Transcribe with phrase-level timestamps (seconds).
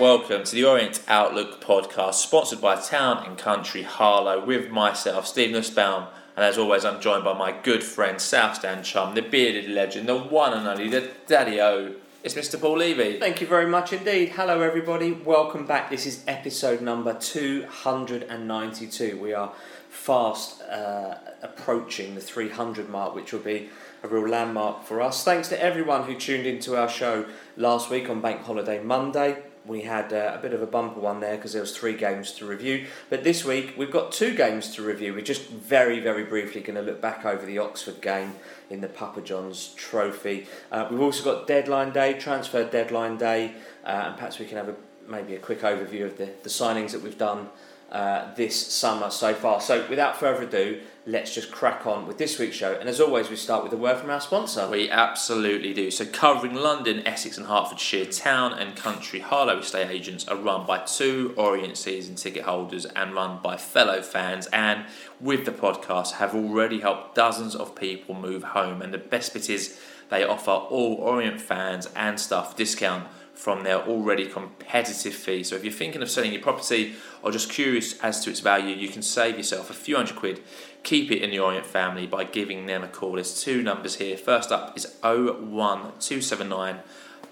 [0.00, 5.50] Welcome to the Orient Outlook podcast, sponsored by Town and Country Harlow, with myself, Steve
[5.50, 6.06] Nussbaum.
[6.36, 10.08] And as always, I'm joined by my good friend, South Stand chum, the bearded legend,
[10.08, 11.96] the one and only, the daddy o.
[12.24, 12.58] It's Mr.
[12.58, 13.20] Paul Levy.
[13.20, 14.30] Thank you very much indeed.
[14.30, 15.12] Hello, everybody.
[15.12, 15.90] Welcome back.
[15.90, 19.20] This is episode number 292.
[19.20, 19.52] We are
[19.90, 23.68] fast uh, approaching the 300 mark, which will be
[24.02, 25.24] a real landmark for us.
[25.24, 27.26] Thanks to everyone who tuned into our show
[27.58, 29.42] last week on Bank Holiday Monday.
[29.66, 32.32] We had uh, a bit of a bumper one there because there was three games
[32.32, 32.86] to review.
[33.10, 35.14] But this week we've got two games to review.
[35.14, 38.34] We're just very, very briefly going to look back over the Oxford game
[38.70, 40.46] in the Papa John's Trophy.
[40.72, 43.52] Uh, we've also got deadline day, transfer deadline day,
[43.84, 44.74] uh, and perhaps we can have a,
[45.08, 47.48] maybe a quick overview of the, the signings that we've done
[47.92, 49.60] uh, this summer so far.
[49.60, 52.74] So, without further ado, let's just crack on with this week's show.
[52.78, 54.68] And as always, we start with a word from our sponsor.
[54.68, 55.90] We absolutely do.
[55.90, 60.78] So, covering London, Essex, and Hertfordshire, town and country Harlow estate agents are run by
[60.78, 64.46] two Orient season ticket holders and run by fellow fans.
[64.48, 64.84] And
[65.20, 68.82] with the podcast, have already helped dozens of people move home.
[68.82, 73.06] And the best bit is they offer all Orient fans and staff discount
[73.40, 75.42] from their already competitive fee.
[75.42, 78.76] So if you're thinking of selling your property or just curious as to its value,
[78.76, 80.42] you can save yourself a few hundred quid.
[80.82, 83.12] Keep it in the Orient family by giving them a call.
[83.12, 84.16] There's two numbers here.
[84.16, 86.80] First up is 01279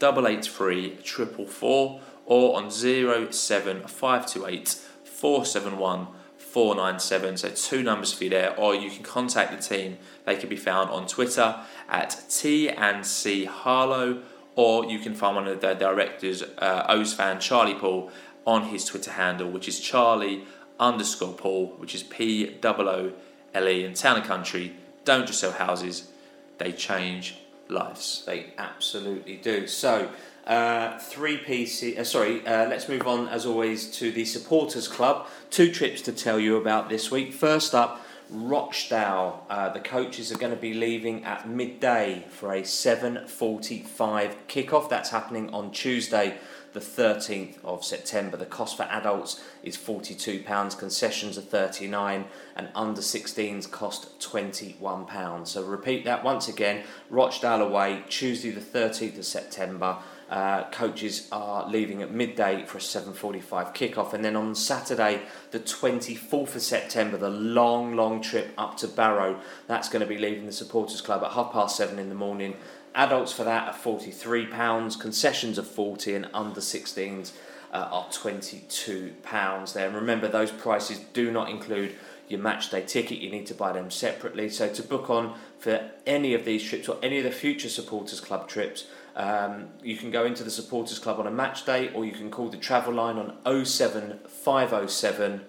[0.00, 4.69] 883 444 or on 07528
[5.04, 7.36] 471 497.
[7.36, 9.98] So two numbers for you there, or you can contact the team.
[10.24, 11.56] They can be found on Twitter
[11.88, 14.22] at T and C Harlow
[14.58, 18.10] or you can find one of the directors, uh, O's fan Charlie Paul,
[18.44, 20.42] on his Twitter handle, which is Charlie
[20.80, 23.12] underscore Paul, which is P O O
[23.54, 23.84] L E.
[23.84, 26.10] and town and country, don't just sell houses;
[26.59, 27.36] they change
[27.69, 28.25] lives.
[28.26, 29.66] They absolutely do.
[29.66, 30.10] So.
[30.47, 31.98] Uh, three PC.
[31.98, 35.26] Uh, sorry, uh, let's move on as always to the supporters club.
[35.50, 37.34] Two trips to tell you about this week.
[37.34, 38.00] First up,
[38.31, 39.44] Rochdale.
[39.48, 44.88] Uh, the coaches are going to be leaving at midday for a 7:45 kickoff.
[44.88, 46.38] That's happening on Tuesday,
[46.78, 48.37] the 13th of September.
[48.37, 50.77] The cost for adults is 42 pounds.
[50.77, 55.50] Concessions are 39, and under 16s cost 21 pounds.
[55.50, 56.84] So repeat that once again.
[57.11, 59.99] Rochdale away Tuesday, the 13th of September.
[60.31, 65.22] Uh, coaches are leaving at midday for a 7.45 kickoff and then on saturday
[65.53, 70.19] the 24th of september the long long trip up to barrow that's going to be
[70.19, 72.55] leaving the supporters club at half past seven in the morning
[72.94, 74.97] adults for that are 43 pounds.
[74.97, 77.32] Concessions are 40 and under 16s
[77.72, 79.87] uh, are 22 pounds there.
[79.87, 81.94] And remember those prices do not include
[82.28, 83.19] your match day ticket.
[83.19, 84.48] You need to buy them separately.
[84.50, 88.21] So to book on for any of these trips or any of the future supporters
[88.21, 88.87] club trips
[89.19, 92.31] um, you can go into the supporters club on a match day or you can
[92.31, 95.41] call the travel line on 07507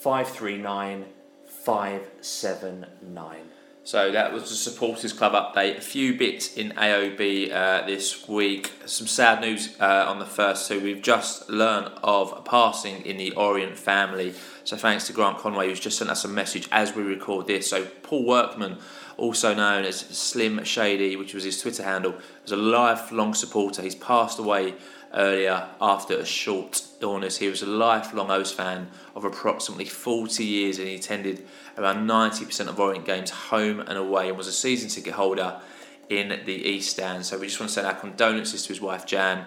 [0.00, 1.06] 539
[1.48, 3.51] 579.
[3.84, 5.78] So that was the supporters club update.
[5.78, 8.70] A few bits in AOB uh, this week.
[8.86, 10.78] Some sad news uh, on the first two.
[10.80, 14.34] We've just learned of a passing in the Orient family.
[14.62, 17.68] So thanks to Grant Conway who's just sent us a message as we record this.
[17.68, 18.78] So Paul Workman
[19.16, 22.14] also known as Slim Shady, which was his Twitter handle,
[22.44, 23.82] was a lifelong supporter.
[23.82, 24.74] He's passed away
[25.14, 27.38] earlier after a short illness.
[27.38, 31.46] He was a lifelong O's fan of approximately 40 years and he attended
[31.76, 35.60] around 90% of Orient games home and away and was a season ticket holder
[36.08, 37.26] in the East Stand.
[37.26, 39.46] So we just want to send our condolences to his wife Jan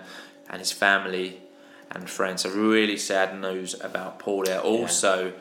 [0.50, 1.40] and his family
[1.92, 2.44] and friends.
[2.44, 4.59] So really sad news about Paul there.
[4.59, 5.32] Also, yeah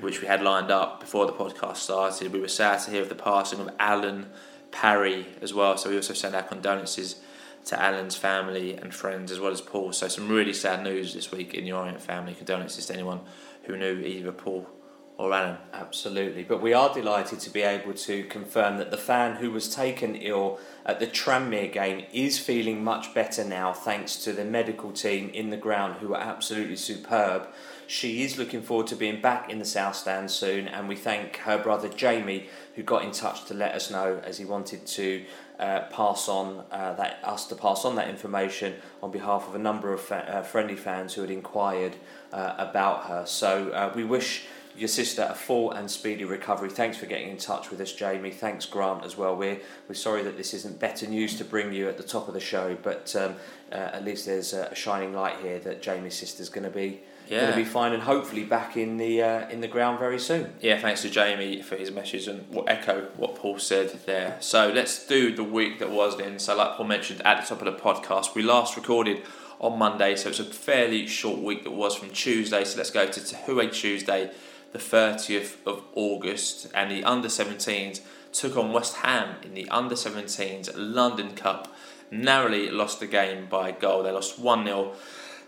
[0.00, 2.32] which we had lined up before the podcast started.
[2.32, 4.26] We were sad to hear of the passing of Alan
[4.70, 5.76] Parry as well.
[5.76, 7.20] So we also send our condolences
[7.66, 9.92] to Alan's family and friends as well as Paul.
[9.92, 12.34] So some really sad news this week in the Orient family.
[12.34, 13.20] Condolences to anyone
[13.64, 14.68] who knew either Paul
[15.16, 15.56] or Alan.
[15.72, 16.42] Absolutely.
[16.42, 20.16] But we are delighted to be able to confirm that the fan who was taken
[20.16, 25.30] ill at the Tranmere game is feeling much better now thanks to the medical team
[25.30, 27.46] in the ground who are absolutely superb.
[27.86, 31.36] She is looking forward to being back in the South Stand soon, and we thank
[31.38, 35.24] her brother Jamie who got in touch to let us know as he wanted to
[35.58, 39.58] uh, pass on uh, that us to pass on that information on behalf of a
[39.58, 41.94] number of fa- uh, friendly fans who had inquired
[42.32, 43.24] uh, about her.
[43.26, 44.46] So uh, we wish
[44.76, 46.68] your sister a full and speedy recovery.
[46.68, 48.32] Thanks for getting in touch with us, Jamie.
[48.32, 49.36] Thanks, Grant, as well.
[49.36, 52.34] We're we're sorry that this isn't better news to bring you at the top of
[52.34, 53.36] the show, but um,
[53.70, 57.40] at least there's a shining light here that Jamie's sister's going to be yeah.
[57.40, 60.52] going to be fine and hopefully back in the uh, in the ground very soon.
[60.60, 64.36] Yeah, thanks to Jamie for his message and what echo what Paul said there.
[64.40, 66.38] So let's do the week that was then.
[66.38, 69.22] So like Paul mentioned at the top of the podcast, we last recorded
[69.60, 72.64] on Monday, so it's a fairly short week that was from Tuesday.
[72.64, 74.30] So let's go to Tahué Tuesday,
[74.72, 78.00] the 30th of August, and the under 17s
[78.32, 81.74] took on West Ham in the under 17s London Cup.
[82.10, 84.02] Narrowly lost the game by a goal.
[84.02, 84.92] They lost 1 0.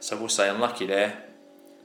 [0.01, 1.26] So we'll say unlucky there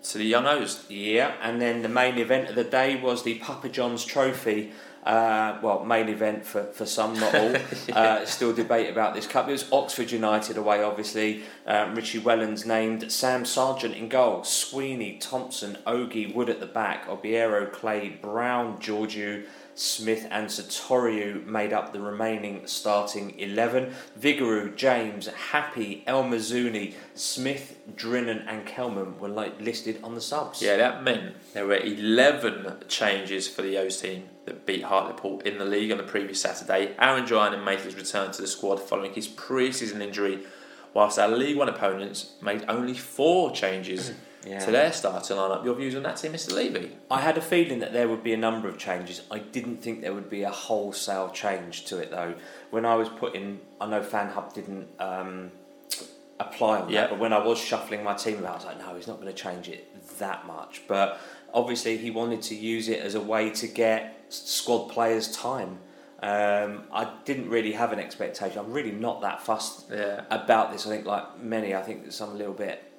[0.03, 0.83] to the Young O's.
[0.89, 4.71] Yeah, and then the main event of the day was the Papa John's Trophy.
[5.03, 7.51] Uh, well, main event for, for some, not all.
[7.51, 7.59] yeah.
[7.95, 9.48] uh, still debate about this cup.
[9.48, 11.42] It was Oxford United away, obviously.
[11.65, 17.07] Um, Richie Wellens named Sam Sargeant in goal, Sweeney, Thompson, Ogie, Wood at the back,
[17.07, 19.45] Obiero, Clay, Brown, Georgiou,
[19.81, 23.92] Smith and Sotiriou made up the remaining starting 11.
[24.19, 30.62] Vigouroux, James, Happe, El Mizouni, Smith, Drinan, and Kelman were like listed on the subs.
[30.62, 35.57] Yeah, that meant there were 11 changes for the O's team that beat Hartlepool in
[35.57, 36.94] the league on the previous Saturday.
[37.00, 40.42] Aaron Drinan made his return to the squad following his pre season injury,
[40.94, 44.12] whilst our League One opponents made only four changes.
[44.45, 44.59] yeah.
[44.59, 45.63] to their starting lineup.
[45.63, 46.53] Your views on that team, Mr.
[46.53, 46.91] Levy?
[47.09, 49.21] I had a feeling that there would be a number of changes.
[49.29, 52.35] I didn't think there would be a wholesale change to it though.
[52.69, 55.51] When I was putting, I know FanHub didn't um,
[56.39, 58.95] apply on that, but when I was shuffling my team about, I was like, no,
[58.95, 60.81] he's not going to change it that much.
[60.87, 61.19] But
[61.53, 65.79] obviously, he wanted to use it as a way to get squad players time.
[66.23, 68.59] Um, I didn't really have an expectation.
[68.59, 70.21] I'm really not that fussed yeah.
[70.29, 70.85] about this.
[70.85, 72.90] I think, like many, I think some a little bit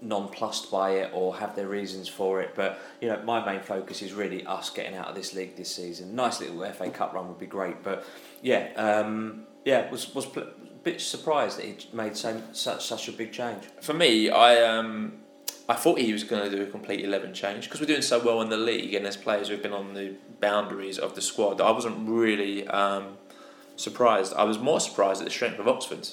[0.00, 2.52] nonplussed by it or have their reasons for it.
[2.54, 5.74] But you know, my main focus is really us getting out of this league this
[5.74, 6.14] season.
[6.14, 8.04] Nice little FA Cup run would be great, but
[8.42, 10.46] yeah, um, yeah, was was a
[10.82, 13.64] bit surprised that he made so, such such a big change.
[13.80, 15.20] For me, I um.
[15.68, 18.24] I thought he was going to do a complete 11 change because we're doing so
[18.24, 21.60] well in the league and there's players who've been on the boundaries of the squad.
[21.60, 23.16] I wasn't really um,
[23.74, 24.32] surprised.
[24.34, 26.08] I was more surprised at the strength of Oxford.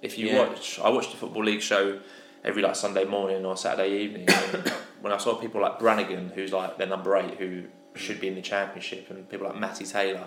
[0.00, 0.48] If you yeah.
[0.48, 2.00] watch, I watched the Football League show
[2.46, 4.28] every like Sunday morning or Saturday evening.
[5.00, 7.64] when I saw people like Brannagan, who's like their number eight, who
[7.94, 10.24] should be in the championship, and people like Matty Taylor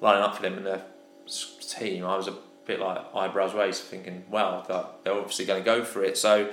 [0.00, 0.82] lining up for them in their
[1.60, 4.64] team, I was a bit like eyebrows raised, thinking, wow,
[5.04, 6.16] they're obviously going to go for it.
[6.16, 6.50] So.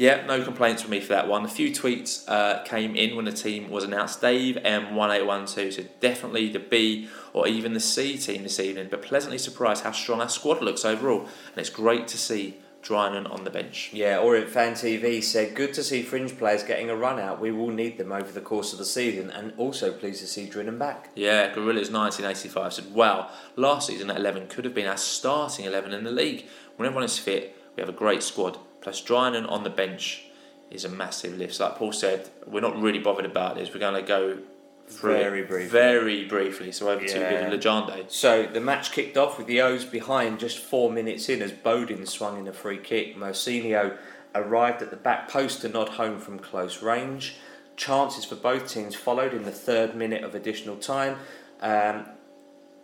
[0.00, 1.44] Yeah, no complaints from me for that one.
[1.44, 4.20] A few tweets uh, came in when the team was announced.
[4.20, 9.38] Dave M1812 said definitely the B or even the C team this evening, but pleasantly
[9.38, 11.22] surprised how strong our squad looks overall.
[11.22, 13.90] And it's great to see Drinan on the bench.
[13.92, 17.38] Yeah, or Fan TV said, good to see fringe players getting a run out.
[17.38, 20.46] We will need them over the course of the season, and also pleased to see
[20.46, 21.10] Drinan back.
[21.14, 25.92] Yeah, Gorillas 1985 said, wow, last season at 11 could have been our starting 11
[25.92, 26.46] in the league.
[26.76, 28.58] When everyone is fit, we have a great squad.
[28.80, 30.24] Plus, Drinan on the bench
[30.70, 31.54] is a massive lift.
[31.54, 33.72] So like Paul said, we're not really bothered about this.
[33.72, 34.38] We're going to go
[34.96, 35.68] very briefly.
[35.68, 36.72] Very briefly.
[36.72, 37.48] So over yeah.
[37.48, 38.10] to Legende.
[38.10, 42.06] So the match kicked off with the O's behind just four minutes in as Bodin
[42.06, 43.16] swung in a free kick.
[43.16, 43.96] Mousinho
[44.34, 47.36] arrived at the back post to nod home from close range.
[47.76, 51.16] Chances for both teams followed in the third minute of additional time.
[51.60, 52.06] Um,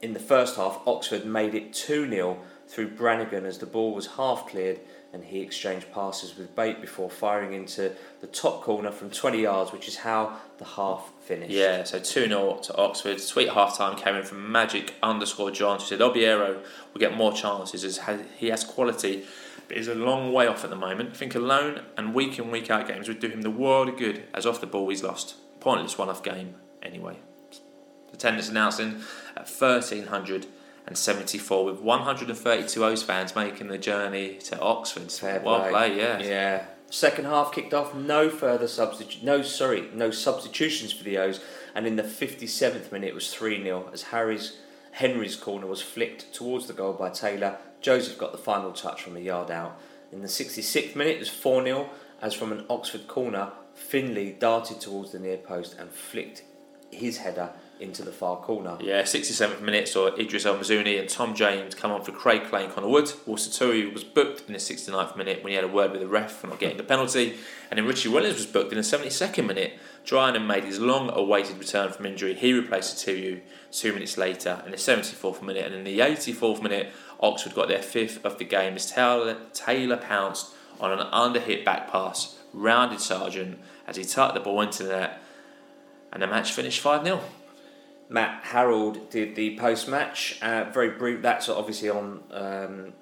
[0.03, 4.07] in the first half, Oxford made it 2 0 through Brannagan as the ball was
[4.07, 4.81] half cleared
[5.15, 9.71] and he exchanged passes with Bate before firing into the top corner from 20 yards,
[9.71, 11.53] which is how the half finished.
[11.53, 13.21] Yeah, so 2 0 to Oxford.
[13.21, 16.61] Sweet half time came in from Magic underscore John, who said Obiero
[16.93, 18.01] will get more chances as
[18.37, 19.25] he has quality,
[19.69, 21.11] but is a long way off at the moment.
[21.13, 23.97] I think alone and week in, week out games would do him the world of
[23.97, 25.37] good, as off the ball he's lost.
[25.61, 27.19] Pointless one off game anyway.
[28.13, 29.03] Attendance announcing
[29.37, 30.47] at 1300
[30.87, 35.11] and 74 with 132 O's fans making the journey to Oxford.
[35.11, 35.71] Fair well play.
[35.71, 36.19] play, yeah.
[36.21, 36.65] Yeah.
[36.91, 41.41] Second half kicked off, no further substitu- no sorry, no substitutions for the O's,
[41.75, 44.59] and in the 57th minute it was 3-0 as Harry's
[44.93, 47.59] Henry's corner was flicked towards the goal by Taylor.
[47.81, 49.77] Joseph got the final touch from a yard out.
[50.13, 51.89] In the 66th minute it was 4-0
[52.23, 56.43] as from an Oxford corner Findlay darted towards the near post and flicked
[56.93, 57.51] his header
[57.81, 58.77] into the far corner.
[58.81, 62.65] Yeah, 67th minute saw Idris El Mizouni and Tom James come on for Craig Clay
[62.65, 63.07] and Connor Wood.
[63.27, 66.33] Walsaturi was booked in the 69th minute when he had a word with the ref
[66.33, 67.35] for not getting the penalty.
[67.71, 69.79] And then Richie Wellens was booked in the 72nd minute.
[70.05, 72.35] Drinan made his long awaited return from injury.
[72.35, 73.41] He replaced Sotiriou
[73.73, 75.65] two minutes later in the 74th minute.
[75.65, 79.97] And in the 84th minute, Oxford got their fifth of the game as Taylor, Taylor
[79.97, 84.91] pounced on an underhit back pass, rounded Sargeant as he tucked the ball into the
[84.91, 85.21] net.
[86.13, 87.21] And the match finished 5 0.
[88.09, 90.39] Matt Harrold did the post match.
[90.43, 91.23] Uh, very brief.
[91.23, 92.93] That's obviously on um,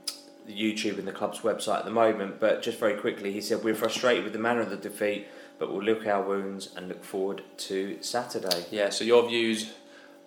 [0.48, 2.40] YouTube and the club's website at the moment.
[2.40, 5.26] But just very quickly, he said we're frustrated with the manner of the defeat,
[5.58, 8.66] but we'll look our wounds and look forward to Saturday.
[8.70, 8.90] Yeah.
[8.90, 9.72] So your views,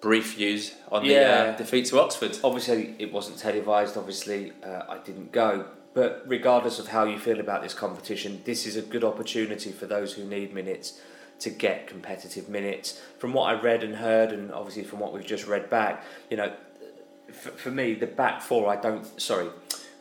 [0.01, 2.37] brief views on the uh, defeat to Oxford.
[2.43, 3.97] Obviously, it wasn't televised.
[3.97, 5.65] Obviously, uh, I didn't go.
[5.93, 9.85] But regardless of how you feel about this competition, this is a good opportunity for
[9.85, 10.99] those who need minutes
[11.39, 13.01] to get competitive minutes.
[13.17, 16.37] From what I read and heard, and obviously from what we've just read back, you
[16.37, 16.53] know,
[17.31, 19.49] for, for me, the back four, I don't, sorry,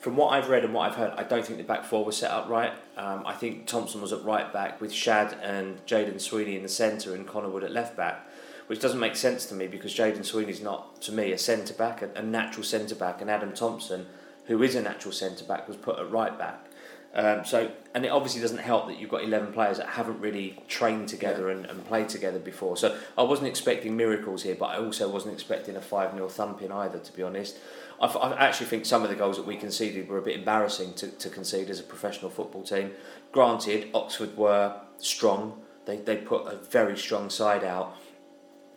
[0.00, 2.16] from what I've read and what I've heard, I don't think the back four was
[2.16, 2.72] set up right.
[2.96, 6.68] Um, I think Thompson was at right back with Shad and Jayden Sweeney in the
[6.68, 8.28] centre and Connor Wood at left back,
[8.66, 12.02] which doesn't make sense to me because Jayden Sweeney's not, to me, a centre back,
[12.02, 14.06] a, a natural centre back, and Adam Thompson,
[14.46, 16.66] who is a natural centre back, was put at right back.
[17.14, 20.58] Um, so, and it obviously doesn't help that you've got 11 players that haven't really
[20.66, 22.76] trained together and, and played together before.
[22.76, 26.72] So, I wasn't expecting miracles here, but I also wasn't expecting a 5 0 thumping
[26.72, 27.56] either, to be honest.
[28.00, 30.94] I, I actually think some of the goals that we conceded were a bit embarrassing
[30.94, 32.90] to, to concede as a professional football team.
[33.30, 37.96] Granted, Oxford were strong, they, they put a very strong side out,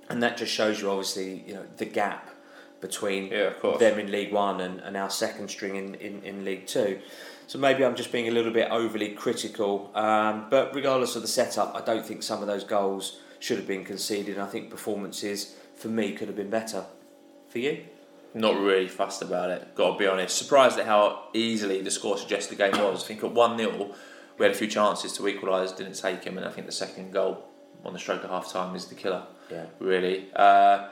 [0.10, 2.30] and that just shows you, obviously, you know, the gap
[2.82, 6.68] between Yeah, them in League One and, and our second string in, in, in League
[6.68, 7.00] Two.
[7.48, 9.90] So maybe I'm just being a little bit overly critical.
[9.96, 13.68] Um, but regardless of the setup, I don't think some of those goals should have
[13.68, 14.38] been conceded.
[14.38, 16.84] I think performances for me could have been better.
[17.50, 17.86] For you?
[18.34, 20.38] Not really fussed about it, got to be honest.
[20.38, 23.04] Surprised at how easily the score suggested the game was.
[23.04, 23.96] I think at 1 0,
[24.38, 27.14] we had a few chances to equalise, didn't take him, and I think the second
[27.14, 27.46] goal
[27.86, 29.66] on the stroke of half time is the killer, Yeah.
[29.80, 30.28] really.
[30.36, 30.90] Uh,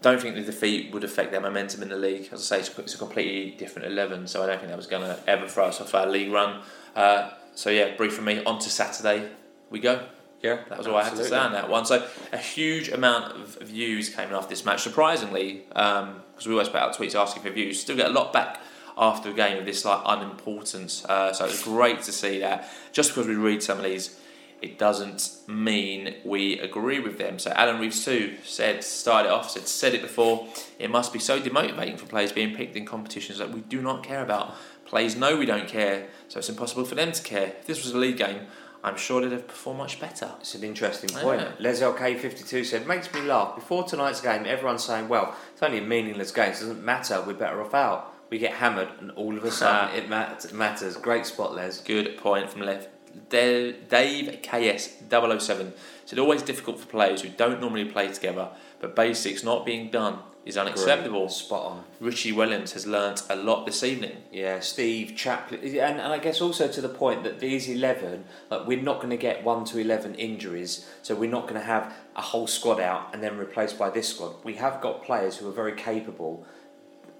[0.00, 2.28] don't think the defeat would affect their momentum in the league.
[2.32, 4.86] As I say, it's, it's a completely different 11, so I don't think that was
[4.86, 6.62] going to ever throw us off our league run.
[6.94, 8.44] Uh, so, yeah, brief from me.
[8.44, 9.28] On to Saturday
[9.70, 10.06] we go.
[10.42, 11.84] Yeah, That was all I had to say on that one.
[11.84, 14.82] So a huge amount of views came after this match.
[14.82, 18.60] Surprisingly, because we always put out tweets asking for views, still get a lot back
[18.96, 21.04] after a game of this like unimportance.
[21.04, 22.68] Uh, so it's great to see that.
[22.92, 24.16] Just because we read some of these,
[24.60, 27.38] it doesn't mean we agree with them.
[27.38, 30.48] So Alan Reeves too said, started off, said, said it before.
[30.78, 34.02] It must be so demotivating for players being picked in competitions that we do not
[34.02, 34.54] care about.
[34.84, 37.48] Players know we don't care, so it's impossible for them to care.
[37.60, 38.46] If this was a league game,
[38.82, 40.30] I'm sure they'd have performed much better.
[40.40, 41.40] It's an interesting point.
[41.40, 41.52] Yeah.
[41.58, 43.54] Les LK52 said, Makes me laugh.
[43.54, 47.22] Before tonight's game, everyone's saying, Well, it's only a meaningless game, so it doesn't matter,
[47.26, 48.14] we're better off out.
[48.30, 50.96] We get hammered, and all of a sudden it mat- matters.
[50.96, 51.80] Great spot, Les.
[51.80, 52.88] Good point from left.
[53.28, 55.72] Dave KS 007
[56.04, 58.48] said always difficult for players who don't normally play together,
[58.80, 61.26] but basics not being done is unacceptable.
[61.26, 61.32] Great.
[61.32, 61.84] Spot on.
[62.00, 64.16] Richie Wellens has learnt a lot this evening.
[64.32, 68.66] Yeah, Steve Chaplin, and, and I guess also to the point that these eleven, like
[68.66, 71.92] we're not going to get one to eleven injuries, so we're not going to have
[72.16, 74.36] a whole squad out and then replaced by this squad.
[74.42, 76.46] We have got players who are very capable,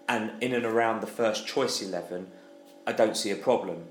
[0.09, 2.29] and in and around the first choice eleven,
[2.87, 3.85] I don't see a problem.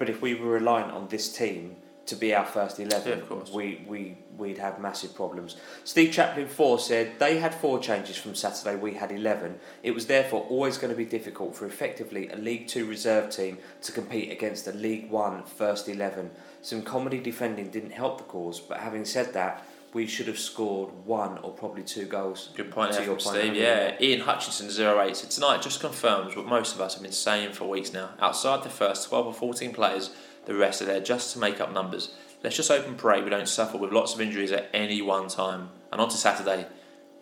[0.00, 1.76] But if we were reliant on this team
[2.06, 3.50] to be our first eleven, Yeah, of course.
[3.50, 5.56] we we we'd have massive problems.
[5.84, 8.76] Steve Chaplin four said they had four changes from Saturday.
[8.76, 9.60] We had eleven.
[9.82, 13.58] It was therefore always going to be difficult for effectively a League Two reserve team
[13.82, 16.30] to compete against a League One first eleven.
[16.62, 20.90] Some comedy defending didn't help the cause, but having said that, we should have scored
[21.04, 22.50] one or probably two goals.
[22.54, 23.56] Good point To there your from point Steve.
[23.56, 27.52] Yeah, Ian Hutchinson 08 said tonight just confirms what most of us have been saying
[27.52, 28.10] for weeks now.
[28.20, 30.10] Outside the first 12 or 14 players,
[30.46, 32.14] the rest are there just to make up numbers.
[32.42, 35.28] Let's just hope and pray we don't suffer with lots of injuries at any one
[35.28, 35.70] time.
[35.92, 36.66] And on to Saturday,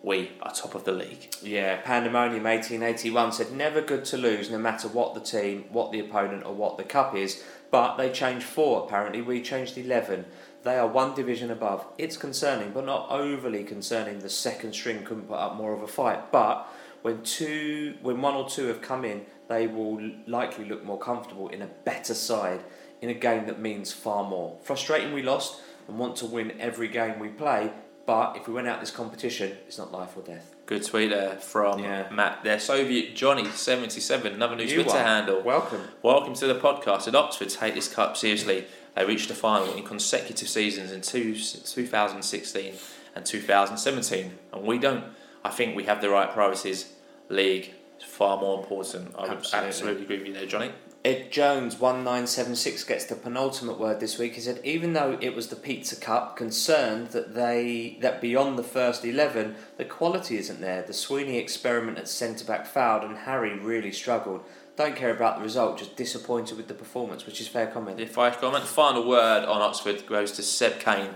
[0.01, 1.33] we are top of the league.
[1.41, 5.99] Yeah, Pandemonium 1881 said never good to lose no matter what the team, what the
[5.99, 7.43] opponent, or what the cup is.
[7.71, 9.21] But they changed four apparently.
[9.21, 10.25] We changed 11.
[10.63, 11.85] They are one division above.
[11.97, 14.19] It's concerning, but not overly concerning.
[14.19, 16.31] The second string couldn't put up more of a fight.
[16.31, 16.67] But
[17.01, 21.47] when two, when one or two have come in, they will likely look more comfortable
[21.49, 22.61] in a better side
[23.01, 24.57] in a game that means far more.
[24.61, 27.71] Frustrating we lost and want to win every game we play.
[28.05, 30.55] But if we went out this competition, it's not life or death.
[30.65, 32.09] Good tweet there from Yeah.
[32.11, 32.59] Matt there.
[32.59, 35.03] Soviet Johnny77, another new You Twitter are.
[35.03, 35.41] handle.
[35.41, 35.81] Welcome.
[36.01, 37.05] Welcome to the podcast.
[37.05, 38.65] Did Oxford take this cup seriously?
[38.95, 42.73] They reached the final in consecutive seasons in two, 2016
[43.15, 45.05] and 2017, and we don't.
[45.43, 46.93] I think we have the right priorities.
[47.29, 49.13] League is far more important.
[49.17, 49.67] I would Absolutely.
[49.67, 50.71] absolutely agree with you there, Johnny.
[51.05, 54.35] Ed Jones, 1976, gets the penultimate word this week.
[54.35, 58.63] He said, even though it was the Pizza Cup, concerned that they that beyond the
[58.63, 60.81] first 11, the quality isn't there.
[60.81, 64.43] The Sweeney experiment at centre back fouled, and Harry really struggled.
[64.79, 67.99] Don't care about the result, just disappointed with the performance, which is fair comment.
[67.99, 71.15] If I comment, final word on Oxford goes to Seb Kane,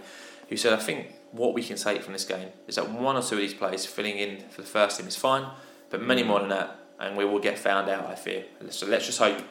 [0.50, 3.22] who said, I think what we can take from this game is that one or
[3.22, 5.46] two of these players filling in for the first team is fine,
[5.89, 8.43] but many more than that, and we will get found out, I fear.
[8.70, 9.41] So let's just hope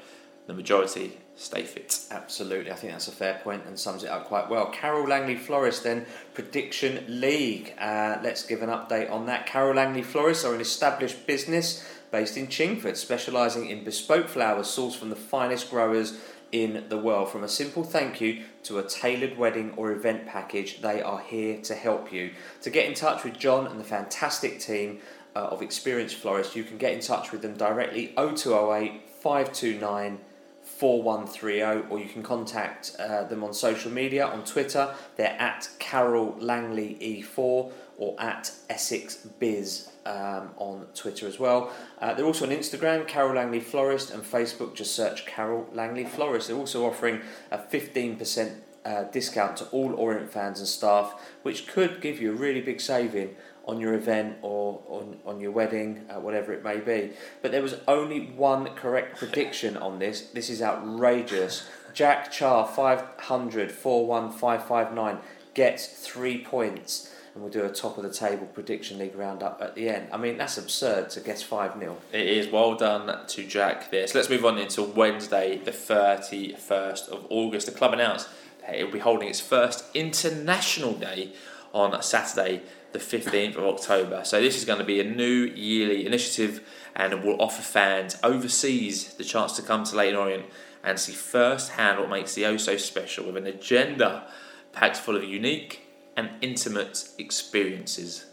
[0.47, 1.99] the majority stay fit.
[2.11, 4.67] Absolutely, I think that's a fair point and sums it up quite well.
[4.67, 6.05] Carole Langley Florist, then
[6.35, 7.73] prediction league.
[7.81, 9.47] Uh, let's give an update on that.
[9.47, 11.83] Carole Langley Florist are an established business.
[12.13, 16.19] Based in Chingford, specialising in bespoke flowers sourced from the finest growers
[16.53, 17.31] in the world.
[17.31, 21.59] From a simple thank you to a tailored wedding or event package, they are here
[21.63, 22.33] to help you.
[22.61, 25.01] To get in touch with John and the fantastic team
[25.35, 30.19] uh, of experienced florists, you can get in touch with them directly 0208 529
[30.63, 34.95] 4130 or you can contact uh, them on social media on Twitter.
[35.17, 41.73] They're at Carole Langley E4 or at Essex Biz um, on Twitter as well.
[42.01, 44.75] Uh, they're also on Instagram, Carole Langley Florist, and Facebook.
[44.75, 46.49] Just search Carole Langley Florist.
[46.49, 52.01] They're also offering a 15% uh, discount to all Orient fans and staff, which could
[52.01, 56.19] give you a really big saving on your event or on, on your wedding, uh,
[56.19, 57.13] whatever it may be.
[57.43, 60.23] But there was only one correct prediction on this.
[60.23, 61.69] This is outrageous.
[61.95, 65.19] Jack Char 500 41559
[65.55, 69.75] gets three points and we'll do a top of the table prediction league roundup at
[69.75, 70.09] the end.
[70.13, 71.97] I mean, that's absurd to guess 5 0.
[72.13, 74.07] It is well done to Jack there.
[74.07, 77.67] So let's move on into Wednesday, the 31st of August.
[77.67, 78.29] The club announced
[78.61, 81.33] that it will be holding its first international day
[81.73, 82.63] on Saturday,
[82.93, 84.25] the 15th of October.
[84.25, 86.61] So this is going to be a new yearly initiative
[86.95, 90.45] and will offer fans overseas the chance to come to Leyton Orient
[90.85, 94.27] and see firsthand what makes the O so special with an agenda
[94.73, 95.81] packed full of unique
[96.17, 98.27] and intimate experiences.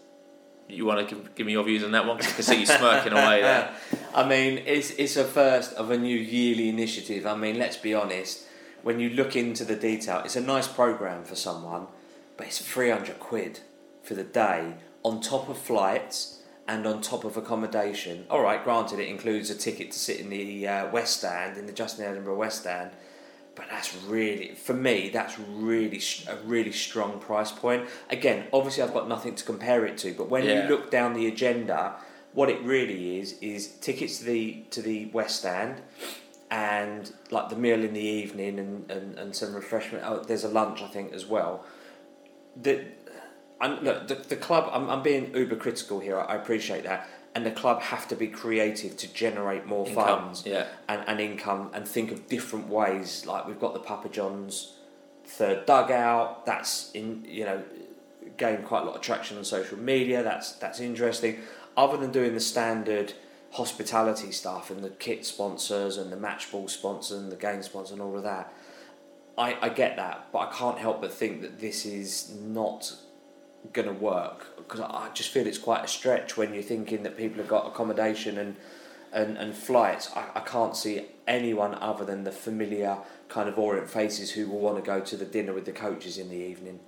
[0.68, 2.18] You want to give, give me your views on that one?
[2.18, 3.74] Because I can see you smirking away there.
[4.16, 7.26] I mean, it's, it's a first of a new yearly initiative.
[7.26, 8.46] I mean, let's be honest,
[8.84, 11.88] when you look into the detail, it's a nice programme for someone,
[12.38, 13.62] but it's 300 quid
[14.04, 18.26] for the day on top of flights and on top of accommodation.
[18.30, 21.66] All right, granted, it includes a ticket to sit in the uh, West Stand, in
[21.66, 22.92] the Justin Edinburgh West Stand
[23.60, 27.86] but that's really for me that's really a really strong price point.
[28.10, 30.64] Again obviously i've got nothing to compare it to but when yeah.
[30.64, 31.96] you look down the agenda
[32.34, 35.82] what it really is is tickets to the to the west stand
[36.50, 40.04] and like the meal in the evening and, and, and some refreshment.
[40.08, 41.66] Oh, there's a lunch i think as well.
[42.60, 42.86] The,
[43.62, 46.18] and look, the, the club I'm, I'm being uber critical here.
[46.20, 47.08] I appreciate that
[47.40, 50.68] and the club have to be creative to generate more income, funds yeah.
[50.90, 53.26] and, and income and think of different ways.
[53.26, 54.74] Like we've got the Papa John's
[55.24, 56.46] third dugout.
[56.46, 57.64] That's in you know
[58.36, 60.22] gained quite a lot of traction on social media.
[60.22, 61.40] That's that's interesting.
[61.78, 63.14] Other than doing the standard
[63.52, 67.94] hospitality stuff and the kit sponsors and the match ball sponsor and the game sponsor
[67.94, 68.54] and all of that,
[69.38, 72.94] I, I get that, but I can't help but think that this is not
[73.74, 77.18] going to work because I just feel it's quite a stretch when you're thinking that
[77.18, 78.56] people have got accommodation and
[79.12, 80.12] and, and flights.
[80.16, 84.60] I, I can't see anyone other than the familiar kind of Orient faces who will
[84.60, 86.80] want to go to the dinner with the coaches in the evening.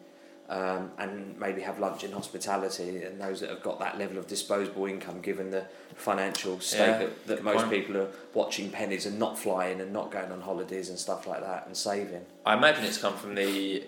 [0.49, 4.27] Um, and maybe have lunch in hospitality, and those that have got that level of
[4.27, 7.71] disposable income, given the financial state yeah, that, that most point.
[7.71, 11.39] people are watching pennies and not flying and not going on holidays and stuff like
[11.39, 12.25] that and saving.
[12.45, 13.85] I imagine it's come from the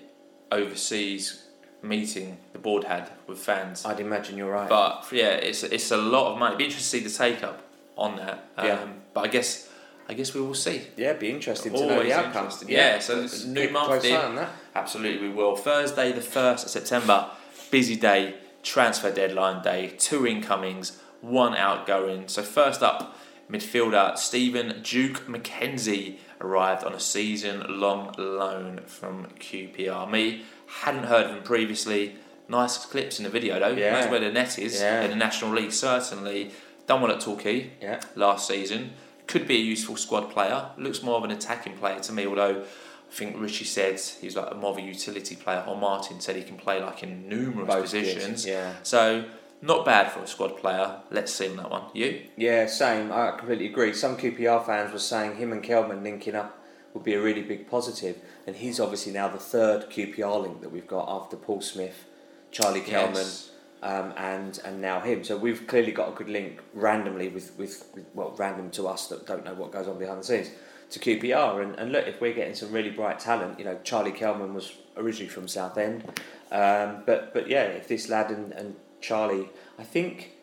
[0.54, 1.43] overseas
[1.84, 3.86] meeting the board had with fans.
[3.86, 4.70] I'd imagine you're right.
[4.70, 6.56] But yeah, it's it's a lot of money.
[6.56, 7.62] It'd be interesting to see the take up
[7.96, 8.50] on that.
[8.58, 8.88] Um, yeah.
[9.14, 9.70] But I guess
[10.08, 10.82] I guess we will see.
[10.98, 12.50] Yeah, it'd be interesting to know the outcome.
[12.68, 14.48] Yeah, yeah, so new month in.
[14.76, 15.56] Absolutely, we will.
[15.56, 17.30] Thursday, the first of September,
[17.72, 22.28] busy day, transfer deadline day, two incomings, one outgoing.
[22.28, 23.18] So first up,
[23.50, 30.10] midfielder Stephen Duke McKenzie arrived on a season-long loan from QPR.
[30.12, 30.44] Me
[30.82, 32.16] Hadn't heard of him previously.
[32.50, 33.70] Nice clips in the video though.
[33.70, 34.00] Yeah.
[34.00, 35.04] Knows where the net is yeah.
[35.04, 36.52] in the National League certainly.
[36.88, 38.02] Done well at Torquay yeah.
[38.16, 38.92] last season.
[39.28, 40.70] Could be a useful squad player.
[40.78, 44.56] Looks more of an attacking player to me, although I think Richie said he's like
[44.58, 47.84] more of a utility player, or Martin said he can play like in numerous Both
[47.84, 48.46] positions.
[48.46, 48.74] yeah.
[48.84, 49.24] So
[49.62, 50.98] not bad for a squad player.
[51.10, 51.84] Let's see on that one.
[51.94, 52.24] You?
[52.36, 53.12] Yeah, same.
[53.12, 53.94] I completely agree.
[53.94, 56.63] Some QPR fans were saying him and Kelman linking up
[56.94, 58.18] would be a really big positive.
[58.46, 62.06] And he's obviously now the third QPR link that we've got after Paul Smyth,
[62.52, 63.52] Charlie Kelman, yes.
[63.82, 65.24] um, and and now him.
[65.24, 69.08] So we've clearly got a good link randomly with, with, with, well random to us
[69.08, 70.52] that don't know what goes on behind the scenes
[70.92, 71.64] to QPR.
[71.64, 74.74] And, and look, if we're getting some really bright talent, you know, Charlie Kelman was
[74.96, 76.04] originally from Southend,
[76.52, 80.34] um, but but yeah, if this lad and, and Charlie, I think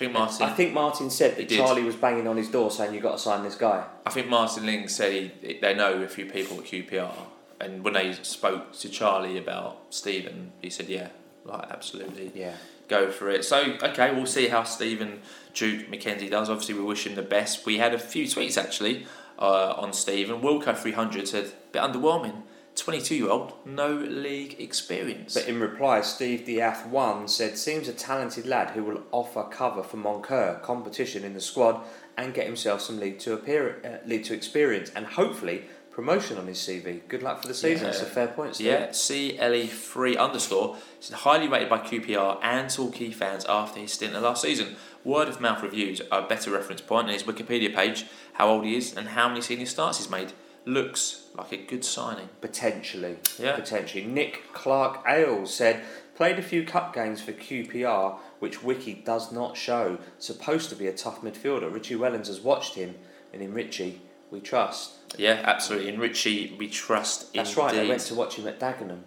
[0.00, 0.42] think Martin.
[0.46, 3.18] I think Martin said that Charlie was banging on his door saying you've got to
[3.18, 3.84] sign this guy.
[4.06, 7.12] I think Martin Ling said he, they know a few people at QPR,
[7.60, 11.08] and when they spoke to Charlie about Stephen, he said, "Yeah,
[11.44, 12.54] like absolutely, yeah,
[12.88, 15.20] go for it." So okay, we'll see how Stephen
[15.52, 16.48] Duke McKenzie does.
[16.48, 17.66] Obviously, we wish him the best.
[17.66, 19.06] We had a few tweets actually
[19.38, 20.40] uh, on Stephen.
[20.40, 22.42] Wilco three hundred said, "Bit underwhelming."
[22.76, 25.34] 22 year old, no league experience.
[25.34, 29.82] But in reply, Steve Diath one said, "Seems a talented lad who will offer cover
[29.82, 31.82] for Moncur, competition in the squad,
[32.16, 36.46] and get himself some league to appear, uh, league to experience, and hopefully." Promotion on
[36.46, 37.02] his CV.
[37.08, 37.86] Good luck for the season.
[37.86, 37.90] Yeah.
[37.90, 38.54] That's a fair point.
[38.54, 38.68] Steve.
[38.68, 44.22] Yeah, CLE3 underscore is highly rated by QPR and Torquay fans after his stint in
[44.22, 44.76] the last season.
[45.04, 48.64] Word of mouth reviews are a better reference point on his Wikipedia page, how old
[48.64, 50.32] he is, and how many senior starts he's made.
[50.64, 52.28] Looks like a good signing.
[52.40, 53.16] Potentially.
[53.38, 53.56] Yeah.
[53.56, 54.04] Potentially.
[54.04, 55.82] Nick Clark Ailes said,
[56.14, 59.98] played a few cup games for QPR, which Wiki does not show.
[60.18, 61.72] Supposed to be a tough midfielder.
[61.72, 62.94] Richie Wellens has watched him,
[63.32, 64.92] and in Richie, we trust.
[65.16, 65.88] Yeah, absolutely.
[65.88, 67.32] In Richie, we trust.
[67.32, 69.00] That's right, they went to watch him at Dagenham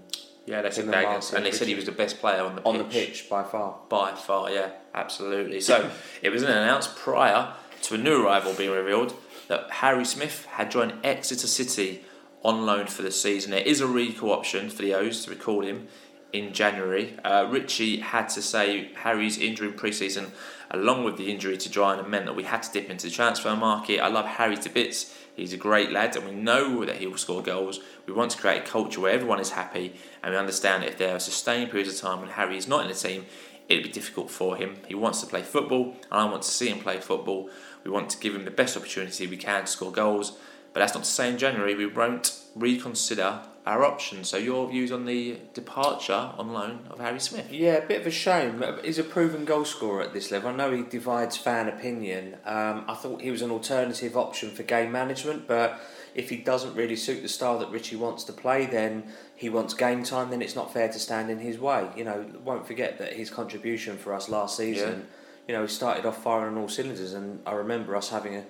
[0.46, 2.42] Yeah, that's him in and Daggers, Martin and they said he was the best player
[2.42, 2.68] on the pitch.
[2.68, 3.78] on the pitch by far.
[3.90, 4.50] by far.
[4.50, 5.62] Yeah, absolutely.
[5.62, 5.90] So
[6.22, 9.14] it was an announced prior to a new arrival being revealed
[9.54, 12.04] that Harry Smith had joined Exeter City
[12.42, 13.52] on loan for the season.
[13.52, 15.88] There is a recall option for the O's to recall him
[16.32, 17.16] in January.
[17.24, 20.32] Uh, Richie had to say Harry's injury in pre-season,
[20.72, 23.56] along with the injury to Drinan, meant that we had to dip into the transfer
[23.56, 24.00] market.
[24.00, 25.16] I love Harry to bits.
[25.36, 27.80] He's a great lad, and we know that he will score goals.
[28.08, 30.98] We want to create a culture where everyone is happy, and we understand that if
[30.98, 33.26] there are sustained periods of time when Harry is not in the team,
[33.70, 34.78] it'd be difficult for him.
[34.88, 37.50] He wants to play football, and I want to see him play football.
[37.84, 40.38] We want to give him the best opportunity we can to score goals,
[40.74, 44.30] but that's not to say in January we won't reconsider our options.
[44.30, 47.52] So, your views on the departure on loan of Harry Smith?
[47.52, 48.64] Yeah, a bit of a shame.
[48.84, 50.50] He's a proven goal scorer at this level.
[50.50, 52.36] I know he divides fan opinion.
[52.46, 55.80] Um, I thought he was an alternative option for game management, but
[56.14, 59.74] if he doesn't really suit the style that Richie wants to play, then he wants
[59.74, 60.30] game time.
[60.30, 61.88] Then it's not fair to stand in his way.
[61.96, 65.08] You know, won't forget that his contribution for us last season.
[65.48, 68.44] You know, he started off firing on all cylinders, and I remember us having a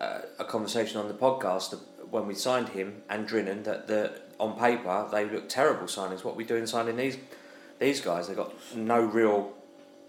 [0.00, 1.78] uh, a conversation on the podcast
[2.10, 6.24] when we signed him and Drinan that the on paper they look terrible signings.
[6.24, 7.18] What we doing signing these
[7.78, 8.26] these guys?
[8.28, 9.52] They got no real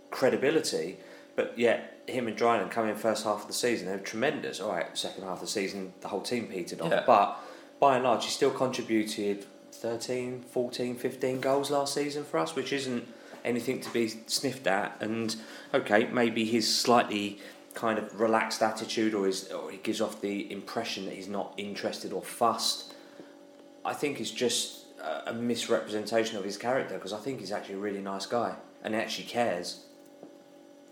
[0.10, 0.98] credibility,
[1.36, 3.88] but yet him and Drinan come in first half of the season.
[3.88, 4.60] They're tremendous.
[4.60, 7.04] All right, second half of the season the whole team petered off, Yeah.
[7.06, 7.38] but
[7.80, 12.72] by and large he still contributed 13, 14, 15 goals last season for us, which
[12.74, 13.08] isn't
[13.44, 14.98] anything to be sniffed at.
[15.02, 15.36] And
[15.74, 17.40] okay, maybe his slightly
[17.74, 21.54] kind of relaxed attitude, or his, or he gives off the impression that he's not
[21.58, 22.94] interested or fussed.
[23.84, 27.80] I think it's just a- misrepresentation of his character because I think he's actually a
[27.80, 29.86] really nice guy and he actually cares.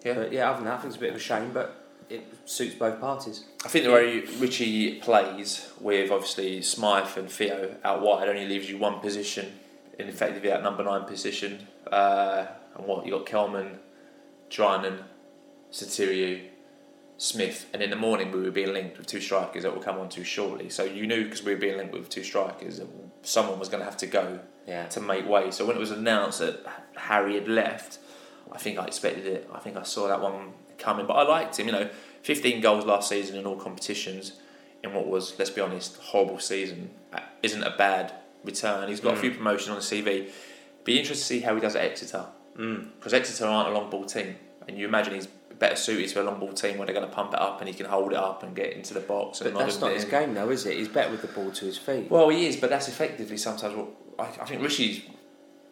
[0.04, 0.14] Yeah.
[0.14, 2.26] But yeah, other than that, I think it's a bit of a shame, but it
[2.46, 3.46] suits both parties.
[3.64, 8.70] I think the way Richie plays with obviously Smyth and Theo out wide only leaves
[8.70, 9.60] you one position
[10.00, 11.68] in effectively that number nine position.
[11.92, 13.80] Uh, and what you got Kelman,
[14.50, 15.04] Drinan,
[15.72, 16.48] Sotiriou,
[17.18, 20.00] Smith, and in the morning we were being linked with two strikers that we'll come
[20.00, 20.70] on to shortly.
[20.70, 22.88] So you knew because we were being linked with two strikers that
[23.24, 24.88] someone was going to have to go Yeah.
[24.88, 25.52] to make way.
[25.52, 28.00] So when it was announced that Harry had left,
[28.52, 29.50] I think I expected it.
[29.54, 31.06] I think I saw that one coming.
[31.06, 31.66] But I liked him.
[31.68, 31.90] You know,
[32.24, 34.34] 15 goals last season in all competitions
[34.82, 38.88] in what was, let's be honest, a horrible season uh, isn't a bad return.
[38.90, 40.30] He's got a few promotions on the CV.
[40.84, 42.26] Be interested to see how he does at Exeter
[42.56, 44.36] because Exeter aren't a long ball team,
[44.68, 45.28] and you imagine he's
[45.60, 47.68] better suited to a long ball team where they're going to pump it up and
[47.68, 49.42] he can hold it up and get into the box.
[49.42, 50.10] And But that's not his in.
[50.10, 50.78] game, though, is it?
[50.78, 52.10] He's better with the ball to his feet.
[52.10, 55.02] Well, he is, but that's effectively sometimes what I, I think Richie's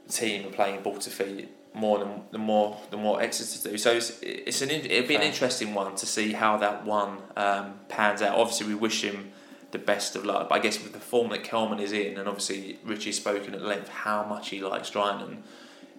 [0.10, 3.78] team are playing ball to feet more than the more the more Exeter do.
[3.78, 7.76] So it's, it's an it'll be an interesting one to see how that one um,
[7.88, 8.38] pans out.
[8.38, 9.32] Obviously, we wish him
[9.72, 12.28] the best of luck, but I guess with the form that Kelman is in, and
[12.28, 15.38] obviously Richie's spoken at length how much he likes Drinan.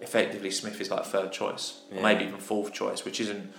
[0.01, 3.53] Effectively, Smith is like third choice, or maybe even fourth choice, which isn't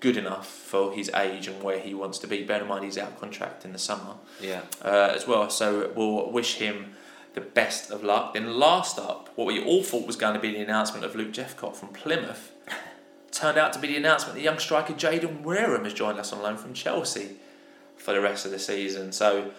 [0.00, 2.42] good enough for his age and where he wants to be.
[2.42, 4.62] Bear in mind he's out of contract in the summer Yeah.
[4.84, 5.48] uh, as well.
[5.50, 6.94] So we'll wish him
[7.34, 8.34] the best of luck.
[8.34, 11.32] Then last up, what we all thought was going to be the announcement of Luke
[11.32, 12.50] Jephcott from Plymouth
[13.30, 16.42] turned out to be the announcement that young striker Jayden Wareham has joined us on
[16.42, 17.36] loan from Chelsea
[18.02, 19.12] for the rest of the season.
[19.12, 19.50] So,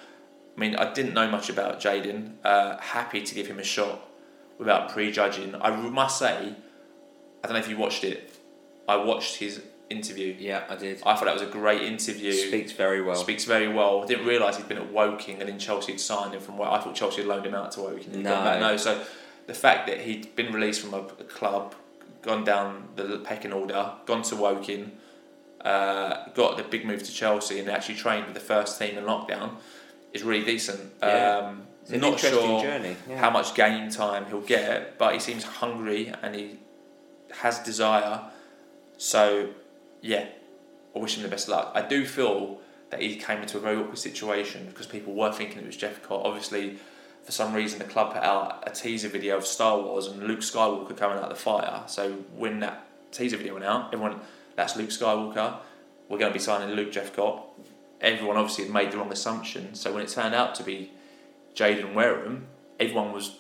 [0.56, 2.34] I mean, I didn't know much about Jayden.
[2.44, 4.06] Uh, happy to give him a shot
[4.60, 5.56] without prejudging.
[5.62, 6.54] I must say,
[7.44, 8.30] I don't know if you watched it.
[8.88, 10.36] I watched his interview.
[10.38, 11.02] Yeah, I did.
[11.06, 12.34] I thought that was a great interview.
[12.34, 13.16] Speaks very well.
[13.16, 14.04] Speaks very well.
[14.04, 16.70] I Didn't realise he'd been at Woking and then Chelsea had signed him from where
[16.70, 18.22] I thought Chelsea had loaned him out to Woking.
[18.22, 18.60] No.
[18.60, 18.78] no.
[18.78, 19.04] So
[19.48, 21.76] the fact that he'd been released from a, a club,
[22.22, 24.92] gone down the pecking order, gone to Woking,
[25.64, 29.06] uh, got the big move to Chelsea and actually trained with the first team in
[29.06, 29.56] lockdown
[30.14, 30.92] is really decent.
[31.02, 31.38] Yeah.
[31.50, 32.96] Um, not interesting sure journey.
[33.10, 33.18] Yeah.
[33.18, 36.60] how much game time he'll get, but he seems hungry and he
[37.32, 38.22] has desire.
[38.98, 39.50] So,
[40.02, 40.28] yeah,
[40.96, 41.72] I wish him the best of luck.
[41.76, 45.60] I do feel that he came into a very awkward situation because people were thinking
[45.60, 46.24] it was Jephcott.
[46.24, 46.78] Obviously,
[47.24, 50.42] for some reason the club put out a teaser video of Star Wars and Luke
[50.42, 51.84] Skywalker coming out of the fire.
[51.88, 54.20] So when that teaser video went out, everyone
[54.56, 55.58] that's Luke Skywalker.
[56.10, 57.44] We're going to be signing Luke Jephcott.
[58.02, 59.74] Everyone obviously had made the wrong assumption.
[59.76, 60.92] So when it turned out to be
[61.56, 62.48] Jayden Wareham,
[62.80, 63.38] everyone was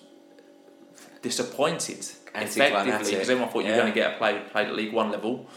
[1.21, 1.99] disappointed.
[2.35, 3.77] Effectively, because everyone thought you were Yeah.
[3.81, 5.47] going to get a player who played at League One level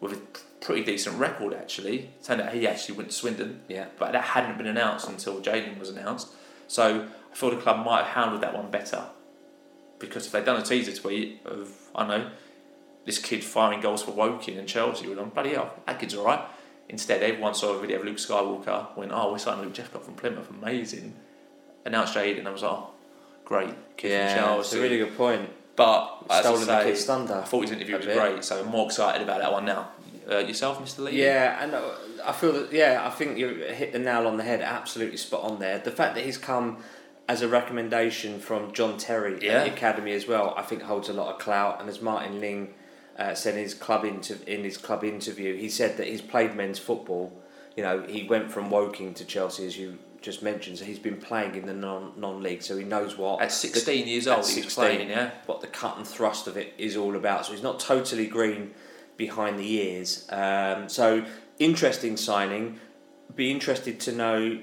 [0.00, 0.20] with a
[0.64, 2.10] pretty decent record actually.
[2.24, 3.86] Turned out he actually went to Swindon, Yeah.
[3.98, 6.28] but that hadn't been announced until Jayden was announced.
[6.66, 9.04] So I thought the club might have handled that one better.
[9.98, 12.30] Because if they'd done a teaser tweet of, I don't know,
[13.06, 16.40] this kid firing goals for Woking and Chelsea, we'd gone, bloody hell, that kid's alright.
[16.88, 20.14] Instead, everyone saw a video of Luke Skywalker, went, oh, we're signing Luke Jephcott from
[20.14, 21.14] Plymouth, amazing.
[21.84, 22.90] Announced Jayden, and I was like, oh,
[23.44, 25.48] great, kid Yeah, from it's a really good point.
[25.76, 27.34] but, Stolen the kid's thunder.
[27.34, 29.88] I thought his interview was great, so I'm more excited about that one now.
[30.30, 31.04] Uh, yourself, Mr.
[31.04, 31.22] Lee?
[31.22, 31.90] Yeah, and uh,
[32.24, 34.60] I feel that yeah, I think you hit the nail on the head.
[34.60, 35.78] Absolutely spot on there.
[35.78, 36.78] The fact that he's come
[37.28, 39.52] as a recommendation from John Terry Yeah.
[39.58, 41.80] at the academy as well, I think holds a lot of clout.
[41.80, 42.74] And as Martin Ling
[43.18, 46.54] uh, said in his club inter- in his club interview, he said that he's played
[46.54, 47.32] men's football.
[47.76, 50.78] You know, he went from Woking to Chelsea, as you just mentioned.
[50.78, 54.06] So he's been playing in the non non league, so he knows what At 16
[54.06, 54.84] years at old, he was 16.
[54.84, 55.30] playing, yeah.
[55.46, 57.46] what the cut and thrust of it is all about.
[57.46, 58.72] So he's not totally green
[59.16, 60.26] behind the ears.
[60.30, 61.24] Um, so
[61.58, 62.80] interesting signing.
[63.34, 64.58] Be interested to know,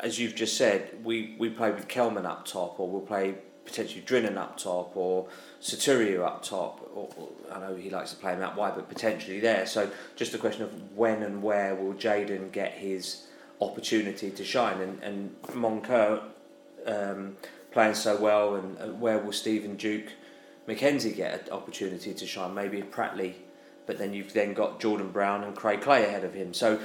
[0.00, 4.02] as you've just said, we, we play with Kelman up top, or we'll play potentially
[4.02, 5.28] Drinan up top, or
[5.60, 6.90] Sotiriou up top.
[6.94, 9.66] Or, or I know he likes to play him out wide, but potentially there.
[9.66, 13.24] So just a question of when and where will Jayden get his
[13.60, 16.22] opportunity to shine, and and Moncur
[16.86, 17.36] um,
[17.72, 20.12] playing so well, and, and where will Stephen Duke
[20.68, 22.54] McKenzie get an opportunity to shine?
[22.54, 23.34] Maybe Pratley,
[23.86, 26.54] but then you've then got Jordan Brown and Craig Clay ahead of him.
[26.54, 26.78] So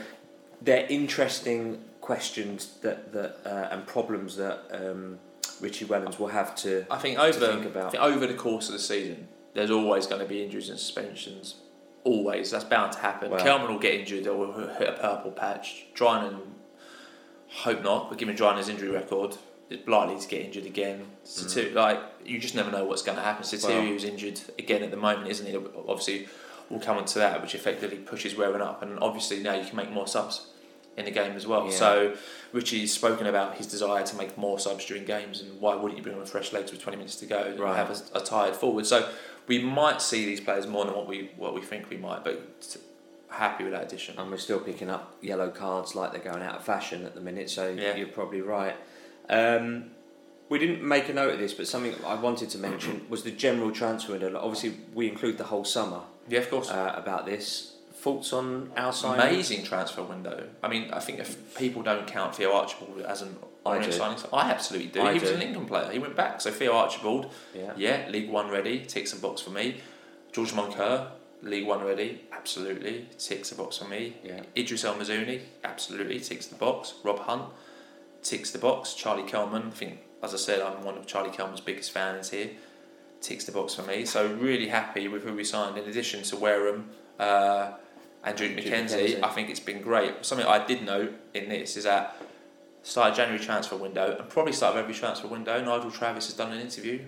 [0.61, 5.19] they're interesting questions that that uh, and problems that um,
[5.61, 6.85] Richie Wellens will have to.
[6.89, 7.87] I think over think about.
[7.87, 10.79] I think over the course of the season, there's always going to be injuries and
[10.79, 11.55] suspensions.
[12.03, 13.31] Always, that's bound to happen.
[13.31, 15.85] Well- Kelman will get injured or will hit a purple patch.
[15.95, 16.39] Drinan,
[17.47, 19.37] hope not, but given Drinan's injury record,
[19.69, 21.05] it's likely to get injured again.
[21.25, 21.75] Satu- mm.
[21.75, 23.43] like you just never know what's going to happen.
[23.43, 25.55] Sotiriou's injured again at the moment, isn't he?
[25.55, 26.27] Obviously,
[26.69, 29.77] we'll come on to that, which effectively pushes Warren up, and obviously now you can
[29.77, 30.47] make more subs
[30.97, 31.65] in the game as well.
[31.65, 31.71] Yeah.
[31.71, 32.15] So
[32.51, 36.03] Richie's spoken about his desire to make more subs during games, and why wouldn't you
[36.03, 37.75] bring on a fresh legs with 20 minutes to go and Right.
[37.75, 38.85] have a, a tired forward?
[38.85, 39.09] So
[39.47, 42.77] we might see these players more than what we what we think we might, but
[43.29, 44.17] happy with that addition.
[44.19, 47.21] And we're still picking up yellow cards like they're going out of fashion at the
[47.21, 47.49] minute.
[47.49, 47.95] So Yeah.
[47.95, 48.75] you're probably right.
[49.29, 49.85] Um,
[50.49, 53.31] we didn't make a note of this, but something I wanted to mention was the
[53.31, 54.37] general transfer window.
[54.39, 56.69] Obviously, we include the whole summer Yeah, of course.
[56.69, 57.72] uh, about this.
[58.03, 59.21] Thoughts on our signing?
[59.21, 60.49] Amazing transfer window.
[60.61, 64.51] I mean, I think if people don't count Theo Archibald as an I signing, I
[64.51, 65.01] absolutely do.
[65.01, 65.89] I he was an England player.
[65.89, 66.41] He went back.
[66.41, 67.71] So Theo Archibald, Yeah.
[67.77, 69.77] yeah, League One ready, ticks a box for me.
[70.33, 71.11] George Moncur,
[71.43, 74.17] League One ready, absolutely ticks a box for me.
[74.21, 74.41] Yeah.
[74.57, 76.95] Idris El Mizouni, absolutely ticks the box.
[77.05, 77.43] Rob Hunt
[78.21, 78.95] ticks the box.
[78.95, 82.49] Charlie Kelman, I think, as I said, I'm one of Charlie Kelman's biggest fans here.
[83.21, 84.03] Ticks the box for me.
[84.03, 85.77] So really happy with who we signed.
[85.77, 87.71] In addition to Wareham uh,
[88.23, 89.23] and Duke McKenzie, McKenzie.
[89.23, 90.25] I think it's been great.
[90.25, 92.15] Something I did note in this is that
[92.83, 95.63] start of January transfer window and probably start of every transfer window.
[95.63, 96.99] Nigel Travis has done an interview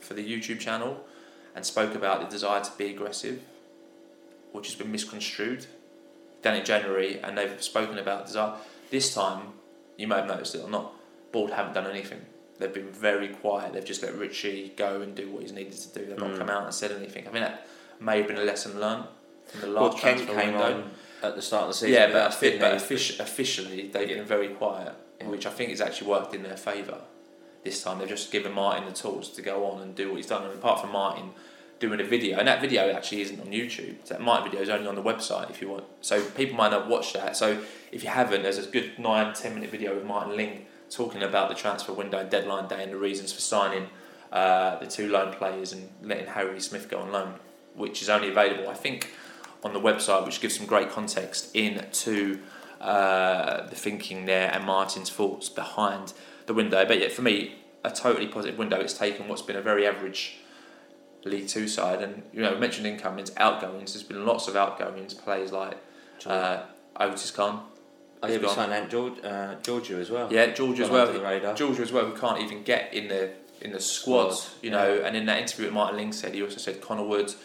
[0.00, 1.04] for the YouTube channel
[1.54, 3.40] and spoke about the desire to be aggressive,
[4.52, 5.66] which has been misconstrued.
[6.42, 8.54] Done in January, and they've spoken about desire.
[8.90, 9.48] This time,
[9.98, 10.92] you may have noticed it or not.
[11.32, 12.20] Board haven't done anything.
[12.58, 13.74] They've been very quiet.
[13.74, 16.06] They've just let Richie go and do what he's needed to do.
[16.06, 16.38] They've not Mm.
[16.38, 17.28] come out and said anything.
[17.28, 17.66] I mean, that
[18.00, 19.04] may have been a lesson learned
[19.60, 20.62] the Well, last Kent came window.
[20.62, 20.90] on
[21.22, 21.94] at the start of the season.
[21.94, 24.16] Yeah, but, but officially they've Yeah.
[24.16, 25.28] been very quiet, Yeah.
[25.28, 26.98] which I think has actually worked in their favour.
[27.64, 30.26] This time they've just given Martin the tools to go on and do what he's
[30.26, 30.44] done.
[30.44, 31.32] And apart from Martin
[31.78, 34.02] doing a video, and that video actually isn't on YouTube.
[34.06, 35.84] That Martin video is only on the website if you want.
[36.00, 37.36] So people might not watch that.
[37.36, 37.58] So
[37.92, 41.48] if you haven't, there's a good nine ten minute video with Martin Ling talking about
[41.48, 43.88] the transfer window and deadline day and the reasons for signing
[44.32, 47.34] uh, the two loan players and letting Harry Smith go on loan,
[47.74, 49.08] which is only available, I think,
[49.62, 52.40] on the website, which gives some great context into
[52.80, 56.12] uh, the thinking there and Martin's thoughts behind
[56.46, 56.84] the window.
[56.86, 58.80] But yet, for me, a totally positive window.
[58.80, 60.36] It's taken what's been a very average
[61.24, 63.92] League Two side, and you know, mentioned incomings, outgoings.
[63.92, 65.14] There's been lots of outgoings.
[65.14, 65.76] Players like
[66.26, 66.62] uh,
[66.98, 67.64] Otis Khan.
[68.22, 70.30] Oh, yeah, we signed Ant George, uh, Georgiou as well.
[70.30, 71.06] Yeah, Georgiou as well.
[71.06, 75.02] Georgiou as well, We can't even get in the in the squad, Squad, you know.
[75.04, 77.36] And in that interview with Martin Ling said he also said Connor Woods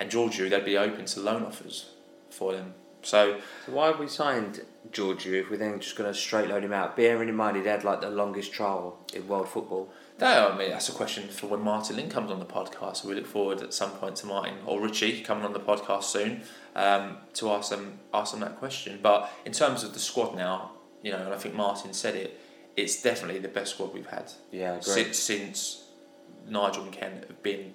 [0.00, 1.90] and Georgiou they'd be open to loan offers
[2.30, 6.18] for them So So why have we signed Georgiou if we're then just going to
[6.18, 6.96] straight load him out?
[6.96, 9.92] Bearing in mind he'd had like the longest trial in world football.
[10.18, 12.96] No, I mean that's a question for when Martin Ling comes on the podcast.
[12.96, 16.04] So we look forward at some point to Martin or Richie coming on the podcast
[16.04, 16.42] soon
[16.76, 18.98] um, to ask them ask them that question.
[19.02, 22.38] But in terms of the squad now, you know, and I think Martin said it,
[22.76, 25.84] it's definitely the best squad we've had Yeah, since since
[26.46, 27.74] Nigel and Ken have been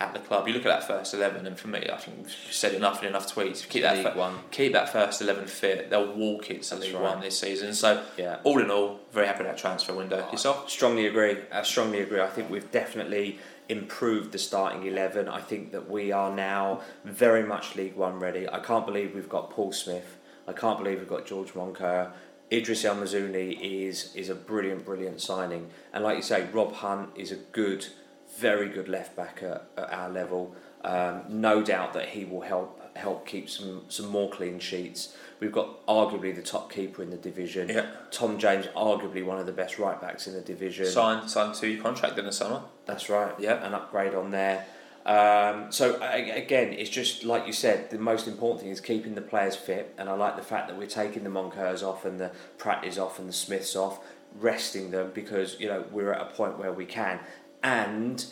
[0.00, 0.48] at the club.
[0.48, 3.08] You look at that first eleven, and for me, I think we've said enough in
[3.10, 3.68] enough tweets.
[3.68, 4.38] Keep that League One.
[4.50, 5.90] keep that first eleven fit.
[5.90, 7.02] They'll walk it to That's League right.
[7.02, 7.74] One this season.
[7.74, 8.38] So Yeah.
[8.44, 10.26] all in all, very happy with that transfer window.
[10.32, 10.70] Yourself?
[10.70, 11.36] Strongly agree.
[11.52, 12.20] I strongly agree.
[12.20, 15.28] I think we've definitely improved the starting 11.
[15.28, 18.48] I think that we are now very much League One ready.
[18.48, 20.16] I can't believe we've got Paul Smyth.
[20.48, 22.10] I can't believe we've got George Moncur.
[22.52, 25.70] Idris El Mizouni is, is a brilliant, brilliant signing.
[25.92, 27.86] And like you say, Rob Hunt is a good,
[28.40, 30.54] very good left back at, at our level.
[30.82, 35.16] Um, no doubt that he will help help keep some, some more clean sheets.
[35.38, 37.68] We've got arguably the top keeper in the division.
[37.68, 37.86] Yeah.
[38.10, 40.86] Tom James, arguably one of the best right backs in the division.
[40.86, 42.62] Signed signed two contract in the summer.
[42.86, 43.32] That's right.
[43.38, 43.64] Yeah.
[43.64, 44.66] An upgrade on there.
[45.06, 47.90] Um, so again, it's just like you said.
[47.90, 50.76] The most important thing is keeping the players fit, and I like the fact that
[50.76, 54.00] we're taking the Moncurs off and the Pratt is off and the Smyths off,
[54.38, 57.18] resting them because you know we're at a point where we can,
[57.62, 58.24] and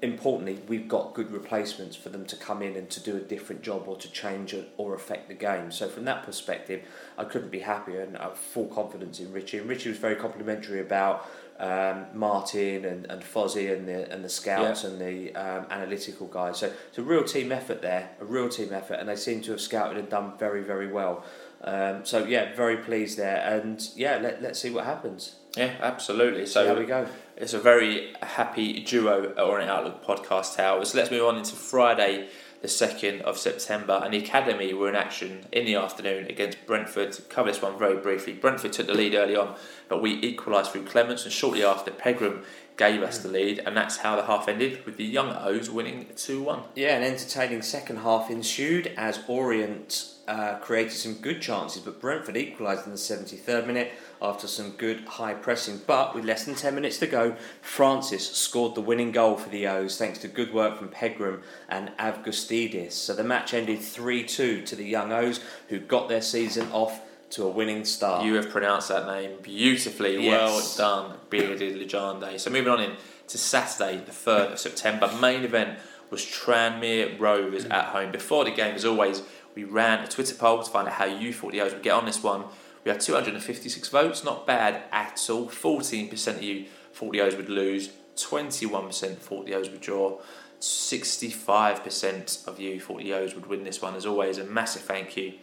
[0.00, 3.62] importantly, we've got good replacements for them to come in and to do a different
[3.62, 5.70] job or to change or affect the game.
[5.70, 6.82] So from that perspective,
[7.18, 9.58] I couldn't be happier, and I have full confidence in Richie.
[9.58, 14.28] And Richie was very complimentary about um, Martin and, and Fozzie and the and the
[14.28, 16.58] scouts and the um, analytical guys.
[16.58, 19.52] So it's a real team effort there, a real team effort, and they seem to
[19.52, 21.24] have scouted and done very very well.
[21.62, 25.36] Um, so yeah, very pleased there, and yeah, let let's see what happens.
[25.56, 26.46] Yeah, absolutely.
[26.46, 27.06] So how we go.
[27.36, 30.94] It's a very happy duo Orient Outlook podcast towers.
[30.94, 32.28] Let's move on into Friday,
[32.60, 34.00] the 2nd of September.
[34.04, 37.18] And the Academy were in action in the afternoon against Brentford.
[37.30, 38.34] Cover this one very briefly.
[38.34, 39.56] Brentford took the lead early on,
[39.88, 41.24] but we equalised through Clements.
[41.24, 42.44] And shortly after, Pegram
[42.76, 43.60] gave us the lead.
[43.60, 46.62] And that's how the half ended, with the young O's winning 2 1.
[46.74, 52.36] Yeah, an entertaining second half ensued as Orient uh, created some good chances, but Brentford
[52.36, 53.92] equalised in the 73rd minute
[54.22, 55.80] after some good high pressing.
[55.86, 59.66] But with less than 10 minutes to go, Francis scored the winning goal for the
[59.66, 62.92] O's thanks to good work from Pegram and Avgustidis.
[62.92, 67.02] So the match ended 3 2 to the young O's, who got their season off
[67.30, 68.24] to a winning start.
[68.24, 70.22] You have pronounced that name beautifully.
[70.22, 70.78] Yes.
[70.78, 72.38] Well done, bearded legende.
[72.38, 72.92] So moving on in
[73.28, 75.10] to Saturday, the third of September.
[75.20, 75.78] Main event
[76.10, 78.12] was Tranmere Rovers at home.
[78.12, 79.22] Before the game, as always,
[79.54, 81.94] we ran a Twitter poll to find out how you thought the O's would get
[81.94, 82.44] on this one.
[82.84, 85.46] We had 256 votes, not bad at all.
[85.46, 87.90] 14% of you thought the O's would lose.
[88.16, 90.18] 21% thought the O's would draw.
[90.60, 93.94] 65% of you thought the O's would win this one.
[93.94, 95.34] As always, a massive thank you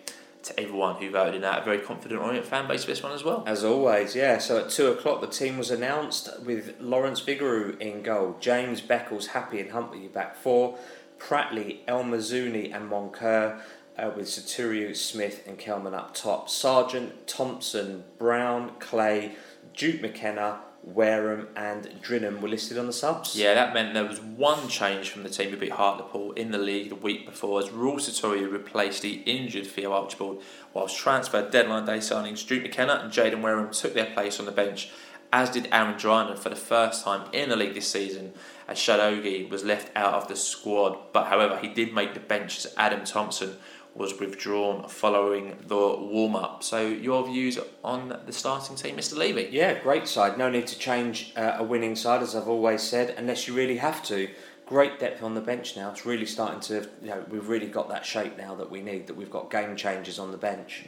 [0.43, 1.61] to everyone who voted in that.
[1.61, 3.43] A very confident Orient fan base for this one as well.
[3.45, 4.37] As always, yeah.
[4.37, 9.27] So at two o'clock, the team was announced with Lawrence Vigouroux in goal, James Beckles,
[9.27, 10.77] Happe and Huntley back four,
[11.17, 13.59] Pratley, El Mizouni and Moncur,
[13.99, 16.47] uh, with Sotiriou, Smyth and Kelman up top.
[16.47, 19.33] Sargeant, Thompson, Brown, Clay,
[19.75, 23.35] Duke McKenna, Wareham and Drinan were listed on the subs.
[23.35, 26.57] Yeah, that meant there was one change from the team who beat Hartlepool in the
[26.57, 30.41] league the week before as Ruel Sotiriou replaced the injured Theo Archibald,
[30.73, 34.51] whilst transfer deadline day signings Duke McKenna and Jayden Wareham took their place on the
[34.51, 34.89] bench,
[35.33, 38.33] as did Aaron Drinan for the first time in the league this season,
[38.67, 40.97] as Shad Ogie was left out of the squad.
[41.13, 43.57] But however, he did make the bench as Adam Thompson
[43.95, 46.63] was withdrawn following the warm up.
[46.63, 49.17] So, your views on the starting team, Mr.
[49.17, 49.49] Levy?
[49.51, 50.37] Yeah, great side.
[50.37, 53.77] No need to change uh, a winning side, as I've always said, unless you really
[53.77, 54.29] have to.
[54.65, 55.89] Great depth on the bench now.
[55.89, 59.07] It's really starting to, you know, we've really got that shape now that we need.
[59.07, 60.85] That we've got game changers on the bench.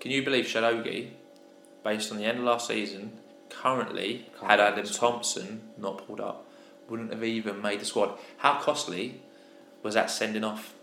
[0.00, 1.10] Can you believe Shad Ogie,
[1.82, 3.12] based on the end of last season,
[3.48, 4.84] currently, Can't had Adam.
[4.86, 6.46] Thompson not pulled up,
[6.88, 8.18] wouldn't have even made the squad?
[8.38, 9.22] How costly
[9.82, 10.74] was that sending off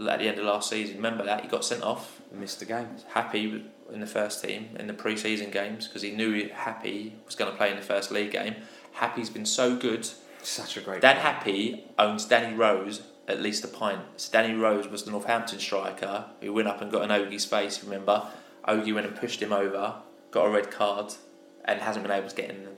[0.00, 0.96] at the end of last season?
[0.96, 1.42] Remember that?
[1.42, 2.20] He got sent off.
[2.32, 2.88] Missed the game.
[3.08, 3.34] Happe
[3.92, 7.50] in the first team in the pre season games because he knew Happe was going
[7.50, 8.56] to play in the first league game.
[8.92, 10.08] Happe's been so good.
[10.42, 11.00] Such a great.
[11.00, 14.00] Dan Happe owns Danny Rose at least a pint.
[14.16, 17.84] So Danny Rose was the Northampton striker who went up and got an Ogie's face,
[17.84, 18.26] remember?
[18.66, 19.96] Ogie went and pushed him over,
[20.30, 21.14] got a red card,
[21.64, 22.68] and hasn't been able to get in.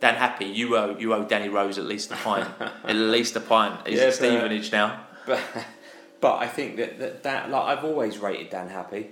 [0.00, 2.48] Dan Happe, you owe you owe Danny Rose at least a pint.
[2.84, 3.86] at least a pint.
[3.86, 5.06] He's Yeah, at Stevenage now.
[5.26, 5.40] But,
[6.24, 9.08] but I think that, that that like I've always rated Dan Happe.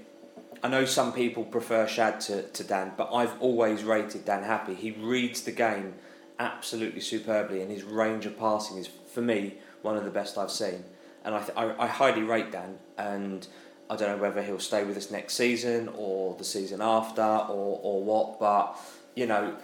[0.62, 4.74] I know some people prefer Shad to, to Dan, but I've always rated Dan Happe.
[4.74, 5.92] He reads the game
[6.38, 10.50] absolutely superbly, and his range of passing is, for me, one of the best I've
[10.50, 10.84] seen.
[11.22, 13.46] And I, th- I, I highly rate Dan, and
[13.90, 17.78] I don't know whether he'll stay with us next season or the season after or,
[17.82, 18.80] or what, but
[19.14, 19.54] you know,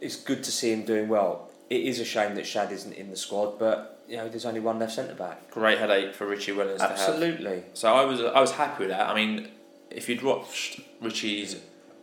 [0.00, 1.50] it's good to see him doing well.
[1.68, 4.60] It is a shame that Shad isn't in the squad, but you know, there's only
[4.60, 5.50] one left centre back.
[5.50, 6.92] Great headache for Richie Wellens to have.
[6.92, 7.64] Absolutely.
[7.74, 9.08] So I was I was happy with that.
[9.08, 9.48] I mean,
[9.90, 11.56] if you'd watched Richie's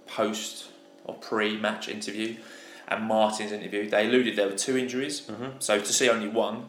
[0.08, 0.70] post
[1.06, 2.36] or pre-match interview
[2.88, 5.22] and Martin's interview, they alluded there were two injuries.
[5.22, 5.60] Mm-hmm.
[5.60, 6.68] So to see only one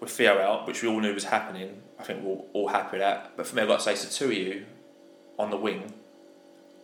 [0.00, 3.00] with Theo out, which we all knew was happening, I think we're all happy with
[3.00, 3.32] that.
[3.36, 4.66] But for me, I've got to say, so two of you
[5.38, 5.92] on the wing.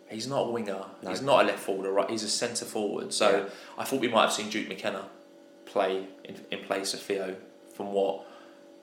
[0.09, 0.85] He's not a winger.
[1.03, 1.09] No.
[1.09, 2.09] He's not a left forward or right.
[2.09, 3.13] He's a centre forward.
[3.13, 3.49] So Yeah.
[3.77, 5.07] I thought we might have seen Duke McKenna
[5.65, 7.35] play in, in place of Theo
[7.79, 8.25] from what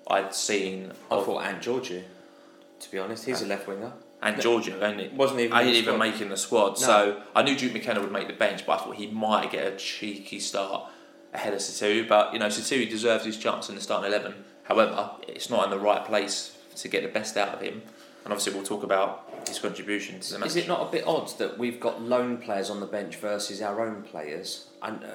[0.08, 0.90] I'd seen.
[1.10, 2.02] I of- thought Ant Georgiou,
[2.80, 3.92] to be honest, he's a left winger.
[4.22, 4.42] and No.
[4.42, 6.80] Georgiou, only Wasn't even I in the didn't even make in the squad.
[6.80, 6.86] No.
[6.86, 9.70] So I knew Duke McKenna would make the bench, but I thought he might get
[9.70, 10.88] a cheeky start
[11.34, 12.08] ahead of Satu.
[12.08, 14.44] But you know, Satu deserves his chance in the starting eleven.
[14.64, 17.82] However, it's not in the right place to get the best out of him.
[18.24, 20.48] And obviously, we'll talk about his contribution to the match.
[20.48, 23.60] Is it not a bit odd that we've got loan players on the bench versus
[23.62, 24.66] our own players?
[24.82, 25.08] And uh,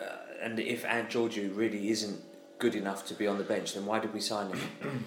[0.43, 2.21] and if Ant Georgiou really isn't
[2.61, 4.59] good enough to be on the bench, then why did we sign him?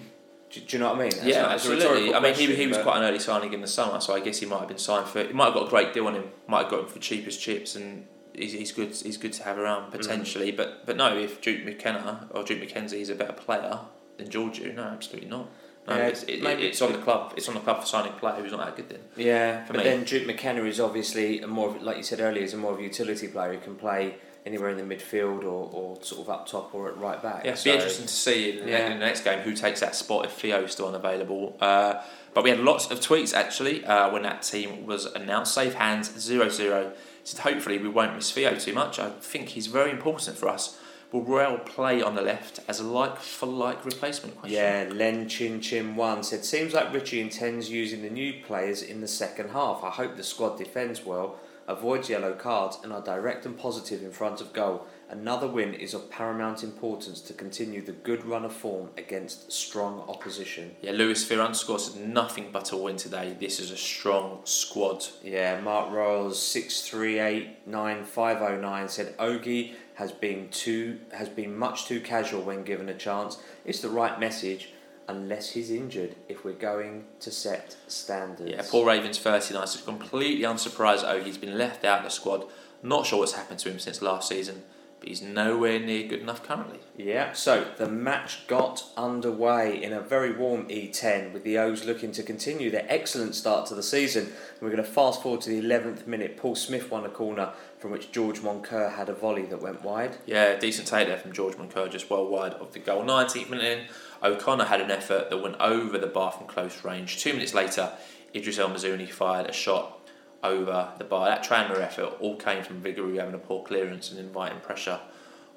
[0.51, 1.11] do, do you know what I mean?
[1.11, 2.13] That's yeah, not- absolutely.
[2.13, 4.19] I mean, he, question, he was quite an early signing in the summer, so I
[4.19, 5.23] guess he might have been signed for.
[5.23, 6.25] He might have got a great deal on him.
[6.47, 8.89] Might have got him for cheapest chips, and he's, he's good.
[8.89, 9.91] He's good to have around mm.
[9.91, 10.51] potentially.
[10.51, 13.79] But but no, if Duke McKenna or Duke McKenzie is a better player
[14.17, 15.49] than Georgiou, no, absolutely not.
[15.87, 17.33] No, Yeah, it's, it, maybe- it's on the club.
[17.37, 18.89] It's on the club for signing a player who's not that good.
[18.89, 19.83] Then Yeah, but me.
[19.83, 22.79] then Duke McKenna is obviously a more, like you said earlier, is a more of
[22.79, 24.15] a utility player who can play
[24.45, 27.43] anywhere in the midfield or, or sort of up top or at right back.
[27.43, 28.87] Yeah, it'd So- be interesting to see in the, Yeah.
[28.87, 31.57] in the next game who takes that spot if Theo's still unavailable.
[31.59, 31.95] Uh,
[32.33, 35.53] but we had lots of tweets actually uh, when that team was announced.
[35.53, 36.91] Safe hands 0 0.
[37.23, 38.99] Said hopefully we won't miss Theo too much.
[38.99, 40.77] I think he's very important for us.
[41.11, 44.37] Will Royal play on the left as a like for like replacement?
[44.37, 44.57] Question.
[44.57, 49.01] Yeah, Len Chin Chin One said, Seems like Richie intends using the new players in
[49.01, 49.81] the second half.
[49.83, 51.37] I hope the squad defends well,
[51.67, 54.85] avoids yellow cards, and are direct and positive in front of goal.
[55.09, 60.03] Another win is of paramount importance to continue the good run of form against strong
[60.07, 60.75] opposition.
[60.81, 63.35] Yeah, Lewis Fear underscore said nothing but a win today.
[63.39, 65.05] This is a strong squad.
[65.23, 70.99] Yeah, Mark Royals six three eight nine five oh nine said Ogie has been too
[71.13, 73.37] has been much too casual when given a chance.
[73.63, 74.71] It's the right message,
[75.07, 76.15] unless he's injured.
[76.27, 78.51] If we're going to set standards.
[78.51, 82.45] Yeah, Paul Ravens 39 says completely unsurprised Oh, he's been left out of the squad.
[82.83, 84.63] Not sure what's happened to him since last season,
[84.99, 86.79] but he's nowhere near good enough currently.
[86.97, 92.11] Yeah, so the match got underway in a very warm E10 with the O's looking
[92.13, 94.31] to continue their excellent start to the season.
[94.61, 96.37] We're going to fast forward to the 11th minute.
[96.37, 100.17] Paul Smyth won a corner from which George Moncur had a volley that went wide.
[100.25, 103.03] Yeah, decent take there from George Moncur, just well wide of the goal.
[103.03, 103.85] 19th minute in,
[104.23, 107.19] O'Connor had an effort that went over the bar from close range.
[107.19, 107.91] Two minutes later,
[108.33, 109.99] Idris El Mizouni fired a shot
[110.43, 111.27] over the bar.
[111.27, 114.99] That Tranmere effort all came from Vigouroux having a poor clearance and inviting pressure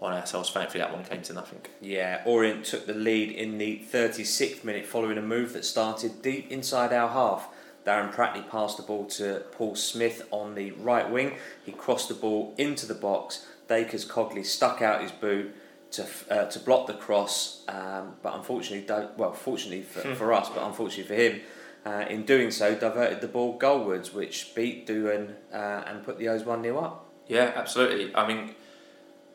[0.00, 0.50] on ourselves.
[0.50, 1.61] Thankfully, that one came to nothing.
[1.80, 6.50] Yeah, Orient took the lead in the 36th minute following a move that started deep
[6.50, 7.48] inside our half.
[7.84, 11.36] Darren Pratley passed the ball to Paul Smyth on the right wing.
[11.64, 13.46] He crossed the ball into the box.
[13.68, 15.54] Dacres Cogley stuck out his boot
[15.93, 18.86] to uh, to block the cross, um, but unfortunately,
[19.16, 21.41] well, fortunately for, for us, but unfortunately for him,
[21.86, 26.28] uh, in doing so, diverted the ball goalwards, which beat Doohan uh, and put the
[26.28, 27.07] O's 1 0 up.
[27.26, 28.14] Yeah, absolutely.
[28.14, 28.55] I mean,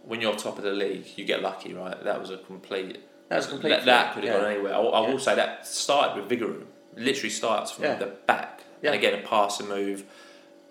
[0.06, 2.02] when you're top of the league, you get lucky, right?
[2.04, 3.00] That was a complete.
[3.30, 4.42] That was complete That, that could have yeah.
[4.42, 4.76] gone anywhere.
[4.76, 5.12] I, I Yeah.
[5.12, 6.66] will say that started with Vigouroux.
[6.96, 7.96] Literally starts from Yeah.
[7.96, 8.62] the back.
[8.84, 10.04] And again, a pass and move,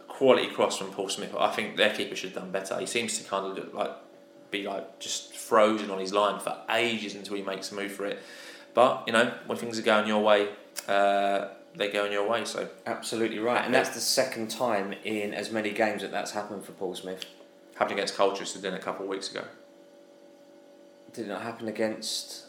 [0.06, 1.34] quality cross from Paul Smyth.
[1.36, 2.78] I think their keeper should have done better.
[2.78, 3.90] He seems to kind of look like
[4.52, 8.06] be like just frozen on his line for ages until he makes a move for
[8.06, 8.20] it.
[8.74, 10.48] But you know, when things are going your way,
[10.86, 12.44] uh, they're going your way.
[12.44, 16.64] So Absolutely right, and that's the second time in as many games that that's happened
[16.64, 17.24] for Paul Smyth.
[17.74, 19.44] happened against Colchester then a couple of weeks ago.
[21.12, 22.44] Did not happen against?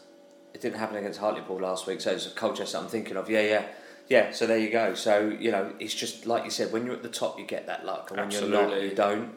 [0.54, 3.28] It didn't happen against Hartlepool last week, so it's a Colchester I'm thinking of.
[3.28, 3.66] Yeah, yeah,
[4.08, 4.32] yeah.
[4.32, 4.94] So there you go.
[4.94, 7.66] So you know, it's just like you said, when you're at the top, you get
[7.66, 9.36] that luck, and when you're not, you don't.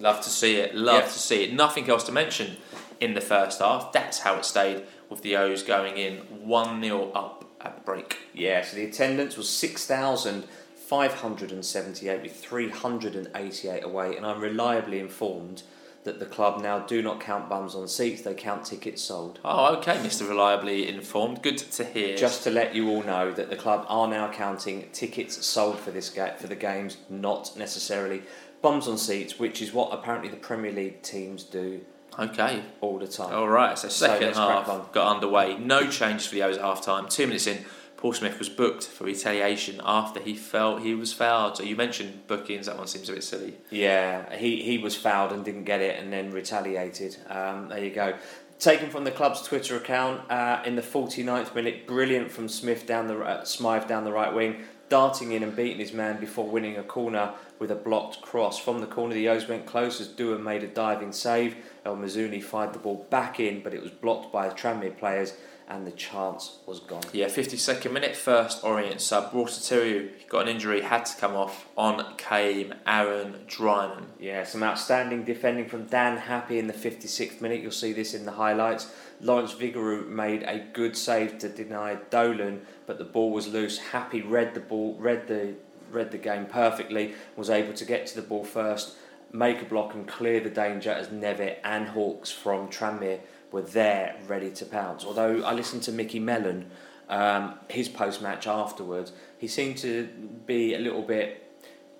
[0.00, 0.74] Love to see it.
[0.74, 1.06] Love Yeah.
[1.08, 1.52] to see it.
[1.52, 2.56] Nothing else to mention
[3.00, 3.92] in the first half.
[3.92, 8.16] That's how it stayed with the O's going in 1 0 up at the break.
[8.34, 8.62] Yeah.
[8.64, 10.44] So the attendance was six thousand
[10.88, 15.62] five hundred and seventy-eight with three hundred and eighty-eight away, and I'm reliably informed
[16.02, 19.38] that the club now do not count bums on seats; they count tickets sold.
[19.44, 20.26] Oh, okay, Mr.
[20.26, 21.42] Reliably Informed.
[21.42, 22.16] Good to hear.
[22.16, 25.90] Just to let you all know that the club are now counting tickets sold for
[25.90, 28.22] this ga- for the games, not necessarily
[28.62, 31.80] bums on seats, which is what apparently the Premier League teams do
[32.18, 32.62] Okay.
[32.80, 33.32] all the time.
[33.34, 35.56] All right, so So second crack half got underway.
[35.58, 37.08] No changes for the O's at half time.
[37.08, 37.64] Two minutes in,
[37.96, 41.56] Paul Smyth was booked for retaliation after he felt he was fouled.
[41.58, 42.66] So you mentioned bookings.
[42.66, 43.54] That one seems a bit silly.
[43.70, 47.16] Yeah, he, he was fouled and didn't get it and then retaliated.
[47.28, 48.14] Um, there you go.
[48.58, 53.06] Taken from the club's Twitter account uh, in the 49th minute, brilliant from Smyth down
[53.06, 56.76] the uh, Smyth down the right wing, darting in and beating his man before winning
[56.76, 58.58] a corner with a blocked cross.
[58.58, 61.56] From the corner, the O's went close as Dua made a diving save.
[61.86, 65.34] El Mizouni fired the ball back in, but it was blocked by the Tranmere players
[65.70, 67.02] and the chance was gone.
[67.12, 69.32] Yeah, 52nd minute, first Orient sub.
[69.32, 71.68] Rossitariu got an injury, had to come off.
[71.76, 74.06] On came Aaron Drinan.
[74.18, 77.62] Yeah, some outstanding defending from Dan Happe in the 56th minute.
[77.62, 78.92] You'll see this in the highlights.
[79.20, 83.78] Lawrence Vigouroux made a good save to deny Dolan, but the ball was loose.
[83.78, 85.54] Happe read the ball, read the
[85.90, 88.94] read the game perfectly, was able to get to the ball first,
[89.32, 93.18] make a block and clear the danger as Nevitt and Hawkes from Tranmere
[93.50, 95.04] were there ready to pounce.
[95.04, 96.70] Although I listened to Micky Mellon,
[97.08, 100.08] um, his post match afterwards, he seemed to
[100.46, 101.44] be a little bit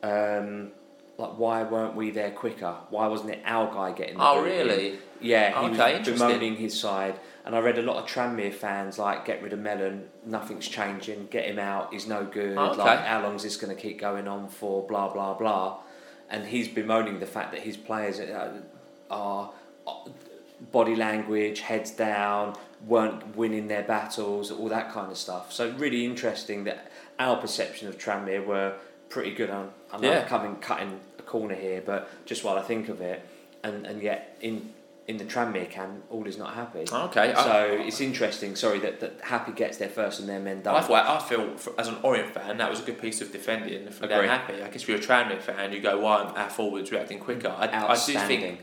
[0.04, 0.70] um,
[1.18, 2.76] like, why weren't we there quicker?
[2.90, 4.98] Why wasn't it our guy getting the Oh, in?
[5.20, 7.18] Yeah, he Okay, was bemoaning his side.
[7.44, 11.28] And I read a lot of Tranmere fans like, get rid of Mellon, nothing's changing,
[11.30, 12.56] get him out, he's no good.
[12.56, 12.78] Oh, okay.
[12.82, 14.86] Like, how long's this going to keep going on for?
[14.86, 15.78] Blah, blah, blah.
[16.28, 18.60] And he's bemoaning the fact that his players uh,
[19.10, 19.50] are
[19.86, 19.92] uh,
[20.70, 22.56] body language, heads down,
[22.86, 25.52] weren't winning their battles, all that kind of stuff.
[25.52, 28.74] So really interesting that our perception of Tranmere were
[29.08, 29.50] pretty good.
[29.50, 30.20] On, I'm Yeah.
[30.20, 33.26] not coming cutting a corner here, but just while I think of it,
[33.64, 34.72] and and yet in
[35.10, 36.84] in the Tranmere camp, all is not happy.
[36.92, 37.32] Oh, okay.
[37.32, 37.56] I- So
[37.88, 38.54] it's interesting.
[38.54, 40.84] Sorry that, that Happe gets there first and their men I, don't.
[40.84, 43.84] thought, I feel, for, as an Orient fan, that was a good piece of defending
[43.86, 44.28] Dan Agree.
[44.28, 44.50] Happe.
[44.62, 47.48] I guess if you're a Tranmere fan, you go, why aren't our forwards reacting quicker?
[47.48, 48.60] I, I do think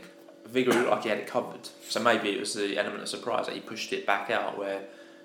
[0.48, 1.68] Vigor looked like he had it covered.
[1.86, 4.80] So maybe it was the element of surprise that he pushed it back out where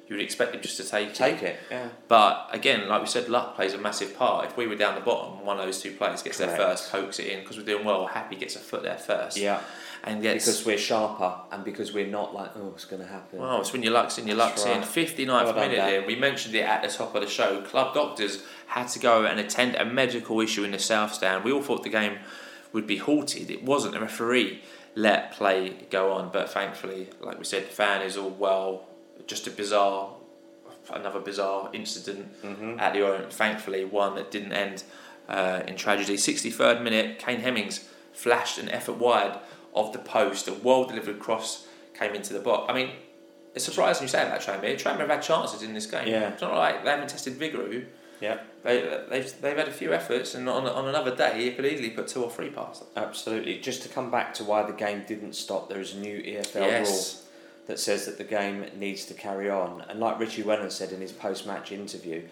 [0.10, 1.46] you would expect him just to take, Take it.
[1.46, 1.60] it.
[1.72, 1.88] Yeah.
[2.10, 4.46] But again, like we said, luck plays a massive part.
[4.48, 7.20] If we were down the bottom, one of those two players gets there first, pokes
[7.20, 8.08] it in because we're doing well.
[8.08, 9.62] Happe gets a foot there first, Yeah.
[10.04, 10.46] And gets.
[10.46, 13.40] Because we're sharper and because we're not like, oh, it's going to happen.
[13.40, 15.04] Well, it's when your luck's in, your luck's That's in.
[15.04, 15.08] right.
[15.28, 17.62] 59th Well minute in, we mentioned it at the top of the show.
[17.62, 21.44] Club doctors had to go and attend a medical issue in the South Stand.
[21.44, 22.18] We all thought the game
[22.74, 23.50] would be halted.
[23.50, 23.94] It wasn't.
[23.94, 24.62] The referee
[24.96, 28.88] let play go on, but thankfully, like we said, the fan is all well.
[29.26, 30.14] Just a bizarre,
[30.92, 32.80] another bizarre incident Mm-hmm.
[32.80, 33.32] at the Orient.
[33.32, 34.84] Thankfully, one that didn't end
[35.30, 36.16] uh, in tragedy.
[36.18, 39.40] 63rd minute, Kane Hemmings flashed an effort wide
[39.74, 40.48] of the post.
[40.48, 42.66] A well delivered cross came into the box.
[42.70, 42.92] I mean,
[43.56, 44.76] it's surprising you say about Tranmere.
[44.76, 46.08] Tranmere have had chances in this game.
[46.08, 46.30] Yeah.
[46.30, 47.86] It's not like they haven't tested Vigouroux.
[48.20, 48.40] Yeah.
[48.64, 51.90] They, they've, they've had a few efforts, and on, on another day, you could easily
[51.90, 53.04] put two or three past them.
[53.04, 53.60] Absolutely.
[53.60, 56.86] Just to come back to why the game didn't stop, there is a new EFL
[56.86, 57.24] rule
[57.68, 59.82] that says that the game needs to carry on.
[59.90, 62.24] And like Richie Wellen said in his post-match interview,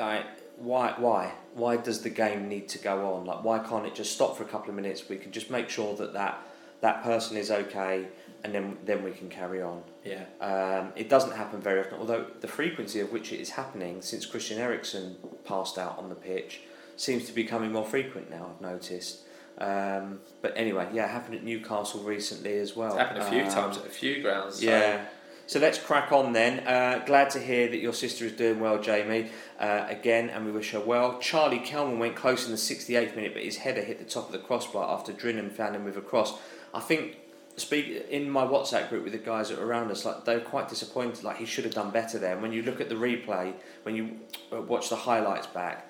[0.00, 0.24] I,
[0.56, 3.24] why, why, why does the game need to go on?
[3.24, 5.08] Like, why can't it just stop for a couple of minutes?
[5.08, 6.40] We can just make sure that that,
[6.82, 8.06] that person is okay,
[8.44, 9.82] and then then we can carry on.
[10.04, 10.24] Yeah.
[10.40, 14.26] Um, it doesn't happen very often, although the frequency of which it is happening since
[14.26, 16.60] Christian Eriksen passed out on the pitch
[16.96, 18.50] seems to be becoming more frequent now.
[18.54, 19.20] I've noticed.
[19.58, 22.88] Um, but anyway, yeah, it happened at Newcastle recently as well.
[22.90, 24.56] It's happened a few Um, times at a few grounds.
[24.58, 25.04] so- yeah.
[25.46, 26.60] So let's crack on then.
[26.66, 29.30] Uh, glad to hear that your sister is doing well, Jamie,
[29.60, 31.18] uh, again, and we wish her well.
[31.18, 34.32] Charlie Kelman went close in the 68th minute, but his header hit the top of
[34.32, 36.34] the crossbar after Drinan found him with a cross.
[36.74, 37.16] I think,
[37.56, 40.40] speak in my WhatsApp group with the guys that were around us, like they were
[40.40, 41.22] quite disappointed.
[41.22, 42.32] Like he should have done better there.
[42.32, 44.20] And when you look at the replay, when you
[44.52, 45.86] uh, watch the highlights back,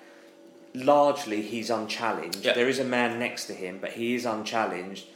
[0.75, 2.45] largely he's unchallenged.
[2.45, 2.55] Yeah.
[2.55, 5.07] There is a man next to him, but he is unchallenged.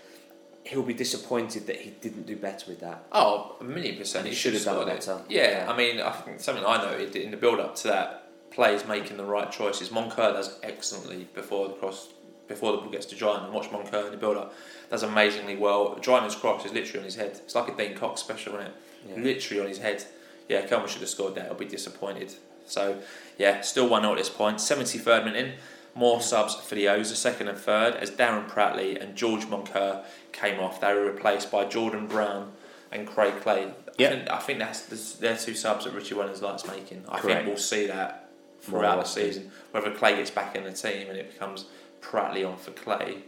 [0.65, 3.05] He'll be disappointed that he didn't do better with that.
[3.13, 4.25] Oh, a million percent.
[4.27, 5.21] He He should have done better.
[5.29, 5.73] Yeah, Yeah.
[5.73, 9.17] I mean, I think something I noted in the build up to that, players making
[9.17, 9.91] the right choices.
[9.91, 12.09] Moncur does excellently before the cross,
[12.49, 13.45] before the ball gets to Drinan.
[13.45, 14.55] And watch Moncur in the build up.
[14.91, 15.97] Does amazingly well.
[16.01, 17.33] Drinan's cross is literally on his head.
[17.33, 18.75] It's like a Dean Cox special, isn't it?
[19.09, 19.23] Yeah.
[19.23, 20.05] Literally on his head.
[20.49, 21.47] Yeah, Kelman should have scored that.
[21.47, 22.35] I'll be disappointed.
[22.67, 23.01] So,
[23.39, 24.59] yeah, still 1 0 at this point.
[24.59, 25.53] 73rd minute in.
[25.95, 30.05] More subs for the O's, the second and third, as Darren Pratley and George Moncur
[30.31, 30.81] came off.
[30.81, 32.53] They were replaced by Jordan Brown
[32.93, 33.73] and Craig Clay.
[33.97, 34.13] Yep.
[34.13, 37.03] I think, I think that's their two subs that Richie Wellens likes making.
[37.09, 37.25] I Correct.
[37.25, 38.29] think we'll see that
[38.61, 39.51] throughout the season.
[39.71, 41.65] Whether Clay gets back in the team and it becomes
[42.03, 43.23] Pratley on for Clay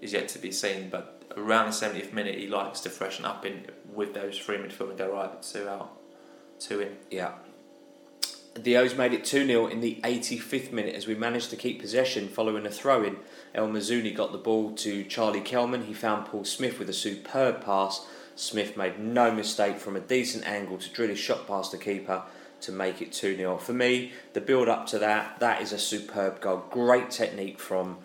[0.00, 0.88] is yet to be seen.
[0.90, 4.90] But around the 70th minute, he likes to freshen up in with those three midfield
[4.90, 5.90] and go right, two out,
[6.58, 6.96] two in.
[7.10, 7.32] Yeah.
[8.54, 11.80] The O's made it 2 0 in the 85th minute as we managed to keep
[11.80, 13.16] possession following a throw in.
[13.54, 15.84] El Mizouni got the ball to Charlie Kelman.
[15.84, 18.04] He found Paul Smyth with a superb pass.
[18.34, 22.22] Smyth made no mistake from a decent angle to drill his shot past the keeper
[22.62, 23.58] to make it 2 0.
[23.58, 26.64] For me, the build up to that, that is a superb goal.
[26.70, 27.98] Great technique from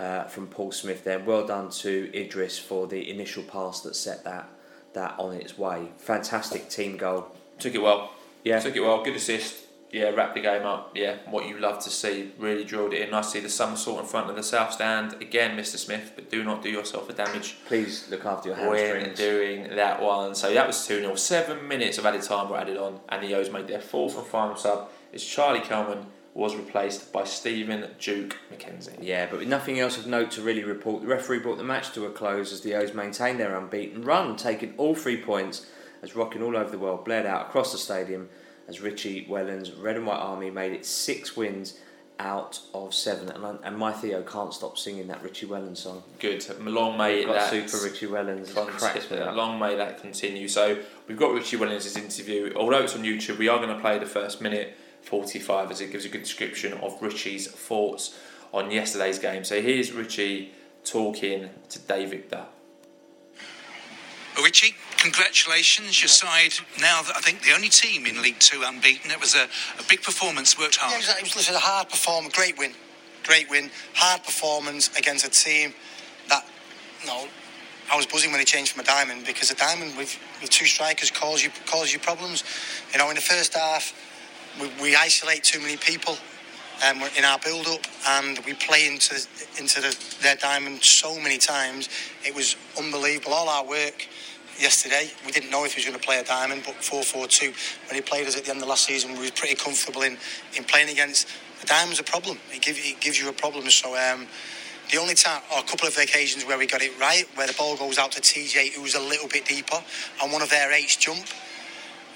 [0.00, 1.18] uh, from Paul Smyth there.
[1.18, 4.48] Well done to Idris for the initial pass that set that
[4.94, 5.88] that on its way.
[5.98, 7.28] Fantastic team goal.
[7.58, 8.12] Took it well.
[8.42, 8.58] Yeah.
[8.58, 9.04] Took it well.
[9.04, 9.66] Good assist.
[9.92, 10.92] Yeah, wrapped the game up.
[10.96, 12.30] Yeah, what you love to see.
[12.38, 13.10] Really drilled it in.
[13.10, 15.14] Nice to see the somersault in front of the south stand.
[15.14, 15.76] Again, Mr.
[15.76, 19.18] Smyth, but do not do yourself a damage Please look after your when hamstrings.
[19.18, 20.36] doing that one.
[20.36, 21.14] So that was 2 0.
[21.16, 24.26] Seven minutes of added time were added on, and the O's made their fourth and
[24.26, 26.06] final sub It's Charlie Kelman
[26.40, 28.96] was replaced by Stephen Duke McKenzie.
[28.98, 31.92] Yeah, but with nothing else of note to really report, the referee brought the match
[31.92, 35.66] to a close as the O's maintained their unbeaten run, taking all three points
[36.02, 38.30] as rocking all over the world bled out across the stadium
[38.68, 41.78] as Richie Wellens' Red and White Army made it six wins
[42.18, 43.28] out of seven.
[43.28, 46.02] And, I- and my Theo can't stop singing that Richie Wellens song.
[46.20, 46.42] Good.
[46.58, 48.54] Long may that super Richie Wellens.
[49.34, 50.48] Long may that continue.
[50.48, 52.54] So we've got Richie Wellens' interview.
[52.56, 55.90] Although it's on YouTube, we are going to play the first minute 45 as it
[55.92, 58.18] gives a good description of Richie's thoughts
[58.52, 59.44] on yesterday's game.
[59.44, 60.52] So here's Richie
[60.84, 62.44] talking to Dave Victor.
[64.42, 66.00] Richie, congratulations.
[66.00, 69.10] Your side now, I think, the only team in League Two unbeaten.
[69.10, 69.44] It was a,
[69.78, 70.94] a big performance, worked Yeah, hard.
[70.94, 72.72] it was, it was listen, a hard performance, great win,
[73.24, 75.74] great win, hard performance against a team
[76.28, 76.46] that,
[77.02, 77.26] you know,
[77.92, 80.64] I was buzzing when he changed from a diamond because a diamond with, with two
[80.66, 82.44] strikers causes you causes you problems.
[82.92, 83.92] You know, in the first half,
[84.60, 86.16] we, we isolate too many people
[86.88, 89.14] um, in our build-up, and we play into
[89.58, 91.88] into the, their diamond so many times.
[92.24, 93.34] It was unbelievable.
[93.34, 94.08] All our work
[94.58, 97.94] yesterday, we didn't know if he was going to play a diamond, but 4-4-2 when
[97.96, 100.18] he played us at the end of last season, we were pretty comfortable in,
[100.56, 101.28] in playing against
[101.60, 102.38] the diamond's a problem.
[102.52, 103.68] It, give, it gives you a problem.
[103.70, 104.26] So um,
[104.90, 107.54] the only time, or a couple of occasions where we got it right, where the
[107.54, 109.82] ball goes out to TJ, who's a little bit deeper,
[110.22, 111.24] and one of their eights jump.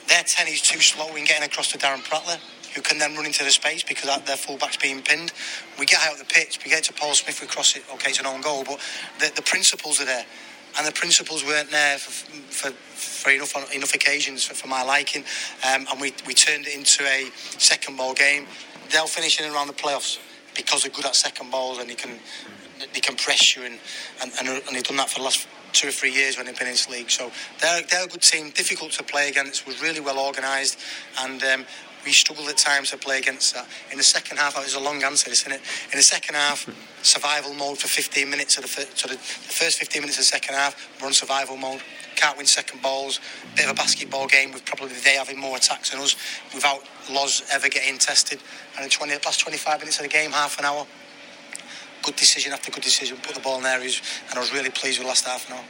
[0.09, 2.39] Their 10 is too slow in getting across to Darren Pratley,
[2.75, 5.33] who can then run into the space because their fullback's being pinned.
[5.79, 8.11] We get out of the pitch, we get to Paul Smyth, we cross it, okay,
[8.11, 8.81] it's an own goal, but
[9.19, 10.25] the, the principles are there.
[10.77, 15.23] And the principles weren't there for, for, for enough enough occasions for, for my liking,
[15.73, 18.47] um, and we, we turned it into a second ball game.
[18.91, 20.19] They'll finish in around the playoffs
[20.57, 22.19] because they're good at second balls and they can
[22.93, 23.79] they can press you and
[24.21, 26.59] and, and, and they've done that for the last two or three years when they've
[26.59, 27.11] been in this league.
[27.11, 30.79] So they're, they're a good team, difficult to play against, was really well organised,
[31.21, 31.67] and um,
[32.05, 33.67] we struggled at times to play against that.
[33.91, 35.61] In the second half, that was a long answer, isn't it?
[35.93, 36.69] In the second half,
[37.03, 40.23] survival mode for 15 minutes of the, fir- so the, the first 15 minutes of
[40.23, 41.81] the second half, we're on survival mode.
[42.17, 43.21] Can't win second balls.
[43.57, 46.15] Bit of a basketball game with probably they having more attacks than us
[46.55, 48.39] without Loz ever getting tested.
[48.77, 50.87] And the 20, last 25 minutes of the game, half an hour,
[52.05, 53.17] good decision after good decision.
[53.23, 54.01] Put the ball in there, and
[54.35, 55.65] I was really pleased with last half an hour.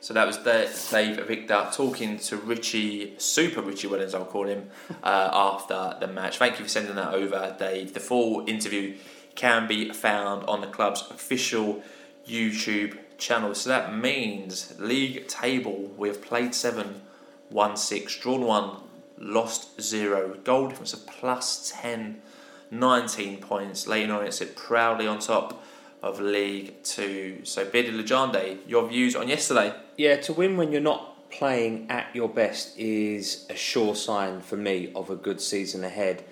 [0.00, 4.70] So that was Da- Dave Victor talking to Richie, Super Richie Wellens, I'll call him,
[5.02, 6.38] uh, after the match.
[6.38, 7.92] Thank you for sending that over, Dave.
[7.92, 8.96] The full interview
[9.34, 11.82] can be found on the club's official
[12.26, 13.54] YouTube channel.
[13.54, 17.02] So that means league table, we have played seven,
[17.50, 18.78] won six, drawn one,
[19.18, 20.36] lost zero.
[20.42, 22.22] Goal difference of plus 10,
[22.70, 23.86] 19 points.
[23.86, 25.62] Leyton Orient sit proudly on top
[26.06, 27.40] of League Two.
[27.44, 29.74] So, Bidi Legende, your views on yesterday?
[29.96, 34.56] Yeah, to win when you're not playing at your best is a sure sign for
[34.56, 36.24] me of a good season ahead.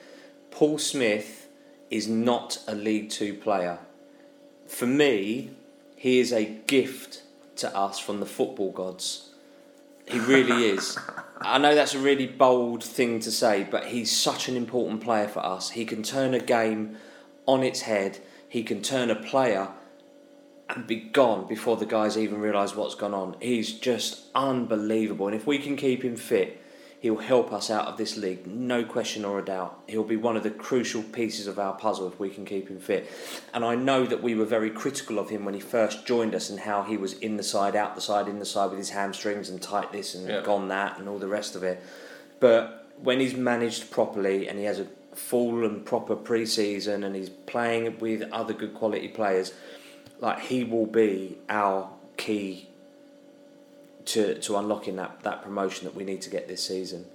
[0.51, 1.49] Paul Smyth
[1.91, 3.79] is not a League Two player.
[4.67, 5.51] For me,
[5.97, 7.23] he is a gift
[7.57, 9.31] to us from the football gods.
[10.07, 10.97] He really is.
[11.41, 15.29] I know that's a really bold thing to say, but he's such an important player
[15.29, 15.71] for us.
[15.71, 16.97] He can turn a game
[17.47, 18.21] on its head.
[18.55, 19.67] He can turn a player
[20.69, 23.35] and be gone before the guys even realise what's gone on.
[23.41, 25.27] He's just unbelievable.
[25.27, 26.63] And if we can keep him fit,
[27.01, 29.81] he'll help us out of this league, no question or a doubt.
[29.89, 32.79] He'll be one of the crucial pieces of our puzzle if we can keep him
[32.79, 33.11] fit.
[33.53, 36.49] And I know that we were very critical of him when he first joined us
[36.49, 38.91] and how he was in the side, out the side, in the side with his
[38.91, 40.43] hamstrings and tight this and Yeah.
[40.43, 41.83] gone that and all the rest of it.
[42.39, 47.31] But when he's managed properly and he has a full and proper pre-season and he's
[47.31, 49.53] playing with other good quality players,
[50.21, 52.69] like he will be our key
[54.05, 57.07] to to unlocking that, that promotion that we need to get this season.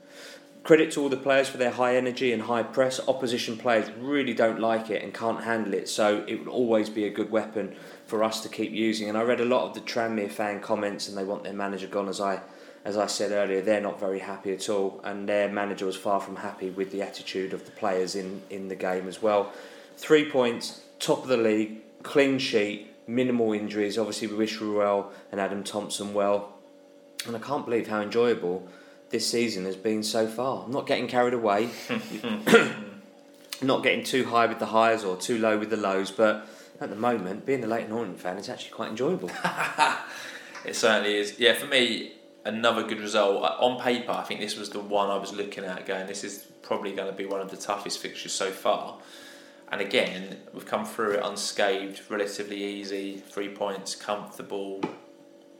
[0.63, 2.99] Credit to all the players for their high energy and high press.
[3.07, 7.05] Opposition players really don't like it and can't handle it, so it will always be
[7.05, 7.75] a good weapon
[8.05, 9.07] for us to keep using.
[9.07, 11.87] And I read a lot of the Tranmere fan comments, and they want their manager
[11.87, 12.09] gone.
[12.09, 12.41] As I
[12.85, 16.19] as I said earlier, they're not very happy at all, and their manager was far
[16.19, 19.51] from happy with the attitude of the players in, in the game as well.
[19.97, 23.97] Three points, top of the league, clean sheet, minimal injuries.
[23.97, 26.53] Obviously, we wish Ruel and Adam Thompson well,
[27.25, 28.67] and I can't believe how enjoyable
[29.09, 30.63] this season has been so far.
[30.63, 31.69] I'm not getting carried away,
[33.61, 36.47] not getting too high with the highs or too low with the lows, but
[36.79, 39.29] at the moment, being a Leyton Orient fan is actually quite enjoyable.
[40.65, 41.39] It certainly is.
[41.39, 42.13] Yeah, for me,
[42.45, 43.43] another good result.
[43.43, 46.23] Uh, On paper, I think this was the one I was looking at going, this
[46.23, 48.97] is probably going to be one of the toughest fixtures so far.
[49.71, 54.81] And again, we've come through it unscathed, relatively easy, three points, comfortable,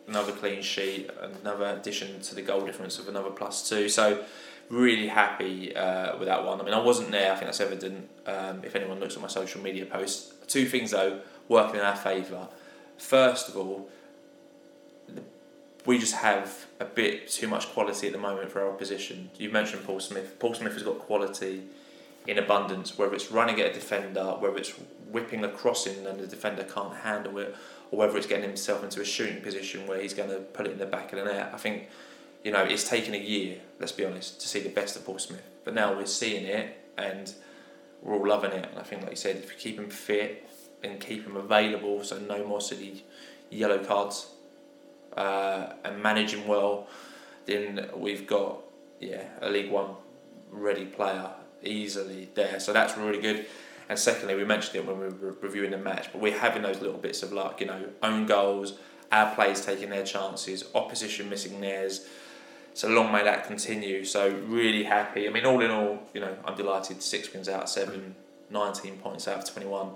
[0.07, 1.09] another clean sheet,
[1.41, 3.87] another addition to the goal difference of another plus two.
[3.87, 4.23] So,
[4.69, 6.59] really happy uh, with that one.
[6.61, 9.27] I mean, I wasn't there, I think that's evident um, if anyone looks at my
[9.27, 10.33] social media posts.
[10.47, 12.47] Two things though, working in our favour.
[12.97, 13.89] First of all,
[15.89, 19.31] we just have a bit too much quality at the moment for our opposition.
[19.39, 20.37] You mentioned Paul Smyth.
[20.37, 21.63] Paul Smyth has got quality
[22.27, 24.69] in abundance, whether it's running at a defender, whether it's
[25.09, 27.55] whipping a crossing and the defender can't handle it,
[27.89, 30.73] or whether it's getting himself into a shooting position where he's going to put it
[30.73, 31.49] in the back of the net.
[31.55, 31.89] I think,
[32.43, 35.17] you know, it's taken a year, let's be honest, to see the best of Paul
[35.17, 35.41] Smyth.
[35.63, 37.33] But now we're seeing it and
[38.03, 38.69] we're all loving it.
[38.69, 40.47] And I think, like you said, if you keep him fit
[40.83, 43.03] and keep him available, so no more silly
[43.49, 44.27] yellow cards,
[45.15, 46.87] uh, and manage well,
[47.45, 48.61] then we've got
[48.99, 49.91] yeah a League One
[50.51, 51.31] ready player
[51.63, 52.59] easily there.
[52.59, 53.45] So that's really good.
[53.89, 56.79] And secondly, we mentioned it when we were reviewing the match, but we're having those
[56.79, 58.77] little bits of luck, you know, own goals,
[59.11, 62.07] our players taking their chances, opposition missing theirs.
[62.75, 64.05] So long may that continue.
[64.05, 65.27] So really happy.
[65.27, 67.01] I mean, all in all, you know, I'm delighted.
[67.01, 68.15] Six wins out of seven,
[68.51, 69.91] 19 points out of 21.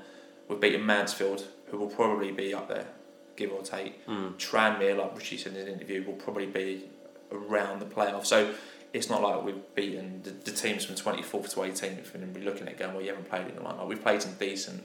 [0.47, 2.87] We've beaten Mansfield, who will probably be up there,
[3.35, 4.05] give or take.
[4.07, 4.33] Mm.
[4.37, 6.83] Tranmere, like Richie said in his interview, will probably be
[7.31, 8.25] around the playoff.
[8.25, 8.53] So
[8.93, 12.67] it's not like we've beaten the, the teams from 24th to 18th and we're looking
[12.67, 13.75] at going, well, you haven't played in a while.
[13.77, 14.83] Like, we've played some decent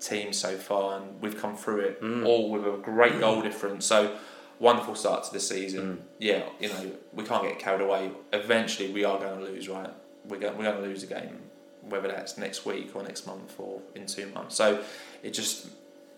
[0.00, 2.26] teams so far and we've come through it Mm.
[2.26, 3.84] all with a great goal difference.
[3.86, 4.16] So
[4.58, 6.02] wonderful start to the season.
[6.18, 8.10] Yeah, you know, we can't get carried away.
[8.32, 9.90] Eventually, we are going to lose, right?
[10.26, 11.38] We're going, we're going to lose a game,
[11.82, 14.54] whether that's next week or next month or in two months.
[14.56, 14.82] So
[15.22, 15.68] it just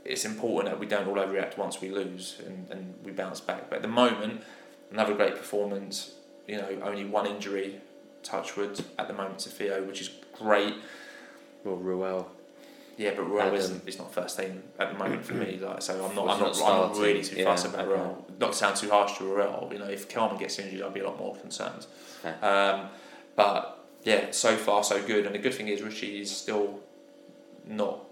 [0.04, 3.70] it's important that we don't all overreact once we lose and, and we bounce back.
[3.70, 4.42] But at the moment,
[4.90, 6.12] another great performance.
[6.46, 7.80] You know, only one injury,
[8.22, 10.74] touchwood at the moment to Theo, which is great.
[11.64, 12.30] Well, Ruel.
[12.96, 13.54] Yeah, but Ruel Adam.
[13.54, 13.82] isn't.
[13.88, 15.58] It's not first team at the moment for me.
[15.60, 16.28] Like, so I'm not.
[16.28, 16.92] I'm not not.
[16.92, 17.90] I'm really too Yeah, fussed about okay.
[17.94, 18.26] Ruel.
[18.38, 19.70] Not to sound too harsh to Ruel.
[19.72, 21.86] You know, if Kelman gets injured, I'd be a lot more concerned.
[22.24, 22.46] Okay.
[22.46, 22.88] Um,
[23.34, 25.26] but yeah, so far so good.
[25.26, 26.80] And the good thing is Richie is still
[27.66, 28.04] not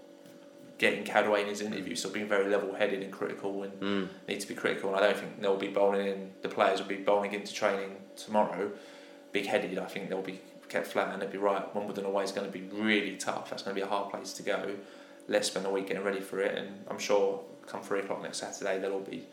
[0.83, 1.95] getting carried away in his interview.
[1.95, 4.07] Still being very level headed and critical and Mm.
[4.27, 4.89] need to be critical.
[4.89, 6.19] And I don't think they'll be bowling in.
[6.41, 8.71] The players will be bowling into training tomorrow,
[9.31, 9.77] big headed.
[9.79, 11.63] I think they'll be kept flat and they'll be right.
[11.75, 13.49] Wimbledon away is going to be really tough.
[13.49, 14.59] That's going to be a hard place to go.
[15.29, 18.39] Let's spend a week getting ready for it, and I'm sure come three o'clock next
[18.39, 19.25] Saturday they'll all be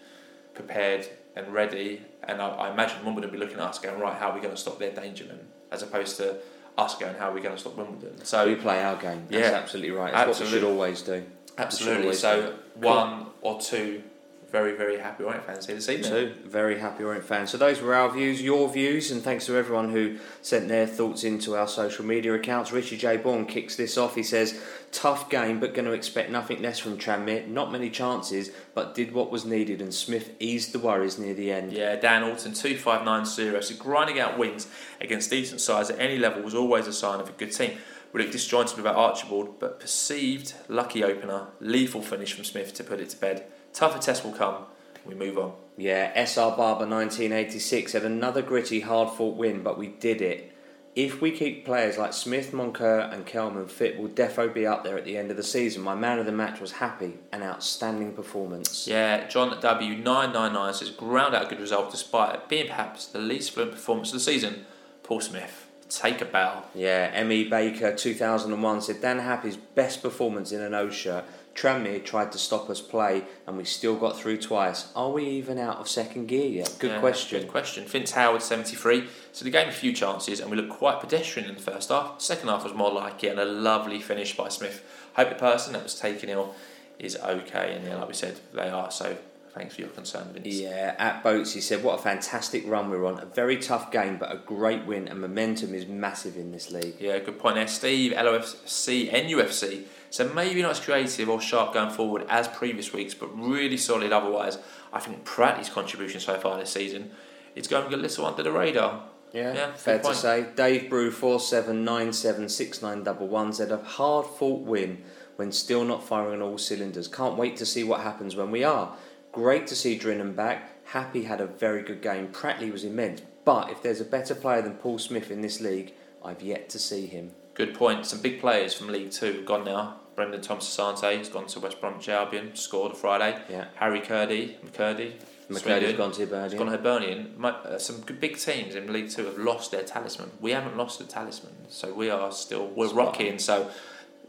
[0.55, 1.03] prepared
[1.35, 2.03] and ready.
[2.23, 4.41] And I, I imagine Wimbledon will be looking at us going right, how are we
[4.41, 5.41] going to stop their dangerman,
[5.73, 6.37] as opposed to
[6.79, 8.25] us going, how are we going to stop Wimbledon?
[8.25, 9.27] So we play our game.
[9.29, 9.57] That's Yeah.
[9.59, 10.13] absolutely right.
[10.13, 10.59] That's what we Absolutely.
[10.61, 11.25] should always do.
[11.61, 12.15] Absolutely.
[12.15, 14.03] So one or two
[14.51, 16.11] very very happy Orient fans here this evening.
[16.11, 17.51] Two very happy Orient fans.
[17.51, 21.23] So those were our views, your views, and thanks to everyone who sent their thoughts
[21.23, 22.73] into our social media accounts.
[22.73, 23.17] Richie J.
[23.17, 24.17] Bourne kicks this off.
[24.17, 27.47] He says, "Tough game, but going to expect nothing less from Tranmere.
[27.47, 31.53] Not many chances, but did what was needed, and Smyth eased the worries near the
[31.53, 33.63] end." Yeah, Dan Alton, 2590.
[33.63, 34.67] So grinding out wins
[35.01, 37.79] against decent sides at any level was always a sign of a good team.
[38.13, 43.01] We looked disjointed without Archibald, but perceived lucky opener, lethal finish from Smyth to put
[43.01, 43.45] it to bed.
[43.73, 44.65] Tougher test will come.
[45.05, 45.53] We move on.
[45.77, 50.53] Yeah, SR Barber 1986 had another gritty, hard fought win, but we did it.
[50.97, 54.99] If we keep players like Smyth, Moncur, and Kelman fit, we'll defo be up there
[54.99, 55.83] at the end of the season.
[55.83, 58.89] My man of the match was Happe, an outstanding performance.
[58.89, 63.53] Yeah, John W999 says ground out a good result despite it being perhaps the least
[63.53, 64.67] fluent performance of the season.
[65.05, 66.65] Paul Smyth, take a bow.
[66.75, 67.49] Yeah, M.E.
[67.49, 71.25] Baker 2001 said Dan Happe's best performance in an O shirt.
[71.55, 74.91] Tranmere tried to stop us play, and we still got through twice.
[74.95, 76.77] Are we even out of second gear yet?
[76.79, 77.41] Good Yeah, question.
[77.43, 77.85] Good question.
[77.87, 79.09] Vince Howard, 73.
[79.33, 82.21] So the game a few chances and we looked quite pedestrian in the first half.
[82.21, 84.83] Second half was more like it and a lovely finish by Smyth.
[85.17, 86.55] Hope the person that was taken ill
[87.01, 87.75] is okay.
[87.75, 88.91] And yeah, like we said, they are.
[88.93, 89.17] So
[89.61, 90.47] thanks for your concern, Vince.
[90.47, 93.19] Yeah, at Boats, he said, What a fantastic run we're on.
[93.21, 96.95] A very tough game, but a great win, and momentum is massive in this league.
[96.99, 97.69] Yeah, good point there.
[97.69, 99.85] Steve, LOFC, NUFC.
[100.09, 104.13] So maybe not as creative or sharp going forward as previous weeks, but really solid
[104.13, 104.57] otherwise.
[104.93, 107.11] I think Pratt's contribution so far this season
[107.55, 109.05] is going a little under the radar.
[109.33, 110.17] Yeah, Yeah, fair to point.
[110.17, 110.47] say.
[110.57, 115.05] Dave Brew four seven nine seven six nine double one said a hard fought win
[115.37, 117.07] when still not firing on all cylinders.
[117.07, 118.97] Can't wait to see what happens when we are.
[119.33, 120.71] Great to see Drinan back.
[120.87, 122.29] Happe had a very good game.
[122.29, 123.23] Pratley was immense.
[123.45, 125.93] But if there's a better player than Paul Smyth in this league,
[126.25, 127.31] I've yet to see him.
[127.55, 128.07] Good point.
[128.07, 129.97] Some big players from League Two have gone now.
[130.17, 133.41] Brandon Thomas-Asante has gone to West Bromwich Albion, scored on Friday.
[133.49, 133.67] Yeah.
[133.77, 135.13] Harry Curdy, McKirdy,
[135.49, 136.59] McKirdy's gone to Hibernian.
[136.59, 137.35] gone to Hibernian.
[137.39, 140.31] Mo- uh, Some good big teams in League Two have lost their talisman.
[140.41, 143.07] We haven't lost the talisman, so we are still we're Spot on.
[143.07, 143.39] rocking.
[143.39, 143.71] So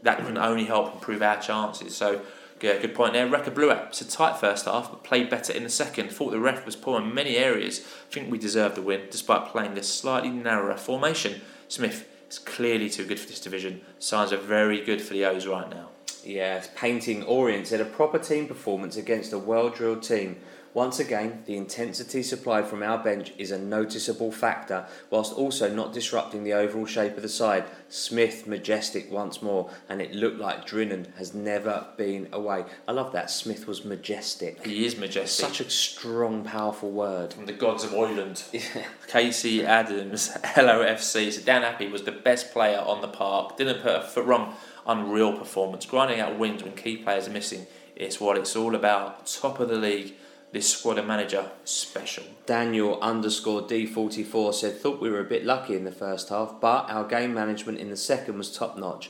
[0.02, 1.94] that can only help improve our chances.
[1.94, 2.22] So
[2.62, 3.26] yeah, good point there.
[3.26, 3.78] Rekka blew it.
[3.88, 6.10] It's a tight first half, but played better in the second.
[6.10, 7.80] Thought the ref was poor in many areas.
[7.80, 11.40] I think we deserved the win despite playing this slightly narrower formation.
[11.68, 13.80] Smyth is clearly too good for this division.
[13.98, 15.88] Signs are very good for the O's right now.
[16.24, 20.36] Yes, painting Orient said a proper team performance against a well drilled team.
[20.74, 25.92] Once again, the intensity supplied from our bench is a noticeable factor, whilst also not
[25.92, 27.62] disrupting the overall shape of the side.
[27.90, 32.64] Smyth majestic once more, and it looked like Drinan has never been away.
[32.88, 33.30] I love that.
[33.30, 34.64] Smyth was majestic.
[34.64, 35.46] He is majestic.
[35.46, 37.34] Such a strong, powerful word.
[37.34, 38.42] from the gods of Oiland.
[39.08, 41.32] Casey Adams, LOFC.
[41.32, 43.58] So Dan Happe was the best player on the park.
[43.58, 44.54] Didn't put a foot wrong.
[44.86, 45.84] Unreal performance.
[45.84, 47.66] Grinding out wins when key players are missing.
[47.94, 49.26] It's what it's all about.
[49.26, 50.14] Top of the league.
[50.52, 52.24] This squad and manager special.
[52.44, 56.90] Daniel underscore D44 said, Thought we were a bit lucky in the first half, but
[56.90, 59.08] our game management in the second was top notch.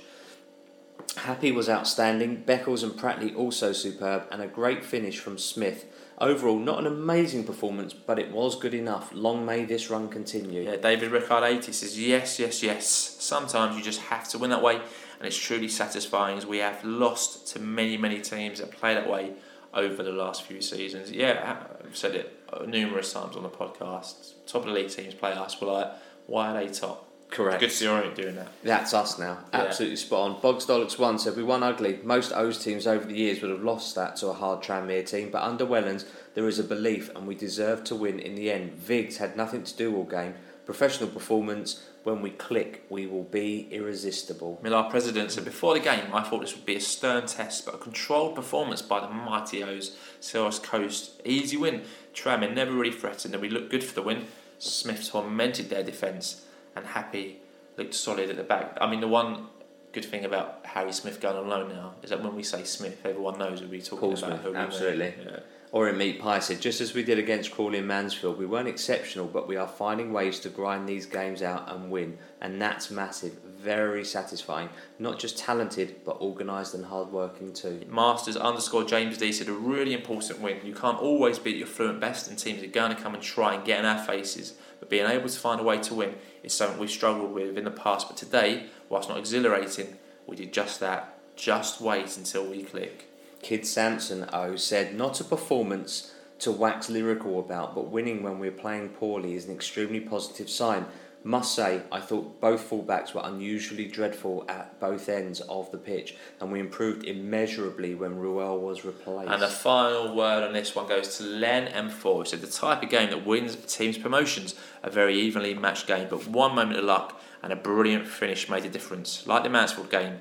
[1.17, 5.85] Happe was outstanding, Beckles and Pratley also superb, and a great finish from Smyth.
[6.19, 9.13] Overall, not an amazing performance, but it was good enough.
[9.13, 10.63] Long may this run continue.
[10.63, 12.87] Yeah, David Rickard 80 says, yes, yes, yes.
[12.87, 16.85] Sometimes you just have to win that way, and it's truly satisfying as we have
[16.85, 19.33] lost to many, many teams that play that way
[19.75, 21.11] over the last few seasons.
[21.11, 24.33] Yeah, I've said it numerous times on the podcast.
[24.47, 25.61] Top of the league teams play us.
[25.61, 25.93] We're like,
[26.27, 27.09] why are they top?
[27.31, 27.61] Correct.
[27.61, 28.49] Good to see Orient doing that.
[28.63, 29.39] That's us now.
[29.55, 29.63] Yeah.
[29.63, 30.41] Absolutely spot on.
[30.43, 31.99] Bogstolix one said we won ugly.
[32.05, 35.31] Most O's teams over the years would have lost that to a hard Tranmere team,
[35.31, 36.05] but under Wellens
[36.35, 38.73] there is a belief and we deserve to win in the end.
[38.75, 40.35] Viggs had nothing to do all game.
[40.67, 41.83] Professional performance.
[42.05, 44.59] When we click, we will be irresistible.
[44.63, 47.77] Millar president said before the game, I thought this would be a stern test, but
[47.77, 49.97] a controlled performance by the mighty O's.
[50.19, 51.83] South Coast, easy win.
[52.13, 54.27] Tranmere never really threatened, and we looked good for the win.
[54.59, 56.45] Smyth tormented their defence,
[56.75, 57.37] and Happe
[57.77, 58.77] looked solid at the back.
[58.81, 59.47] I mean, the one
[59.93, 63.05] good thing about Harry Smith going on loan now is that when we say Smyth,
[63.05, 64.19] everyone knows who we're talking Paul about.
[64.19, 64.63] Smyth, who we mean.
[64.63, 65.15] absolutely.
[65.25, 65.39] Yeah.
[65.73, 69.27] Orient Meat Pie said, just as we did against Crawley and Mansfield, we weren't exceptional,
[69.27, 72.19] but we are finding ways to grind these games out and win.
[72.43, 74.69] And that's massive, very satisfying.
[74.99, 77.87] Not just talented, but organised and hard-working too.
[77.89, 80.59] Masters underscore James D said a really important win.
[80.63, 83.55] You can't always beat your fluent best, and teams are going to come and try
[83.55, 84.53] and get in our faces.
[84.79, 87.65] But being able to find a way to win is something we've struggled with in
[87.65, 88.09] the past.
[88.09, 89.97] But today, whilst not exhilarating,
[90.27, 91.19] we did just that.
[91.35, 93.09] Just wait until we click.
[93.43, 98.51] Kid Samson O said, not a performance to wax lyrical about, but winning when we're
[98.51, 100.87] playing poorly is an extremely positive sign.
[101.25, 106.17] Must say, I thought both fullbacks were unusually dreadful at both ends of the pitch,
[106.41, 109.31] and we improved immeasurably when Ruel was replaced.
[109.31, 112.83] And the final word on this one goes to Len M4, who said the type
[112.83, 116.85] of game that wins teams' promotions, a very evenly matched game, but one moment of
[116.85, 119.25] luck and a brilliant finish made a difference.
[119.25, 120.21] Like the Mansfield game,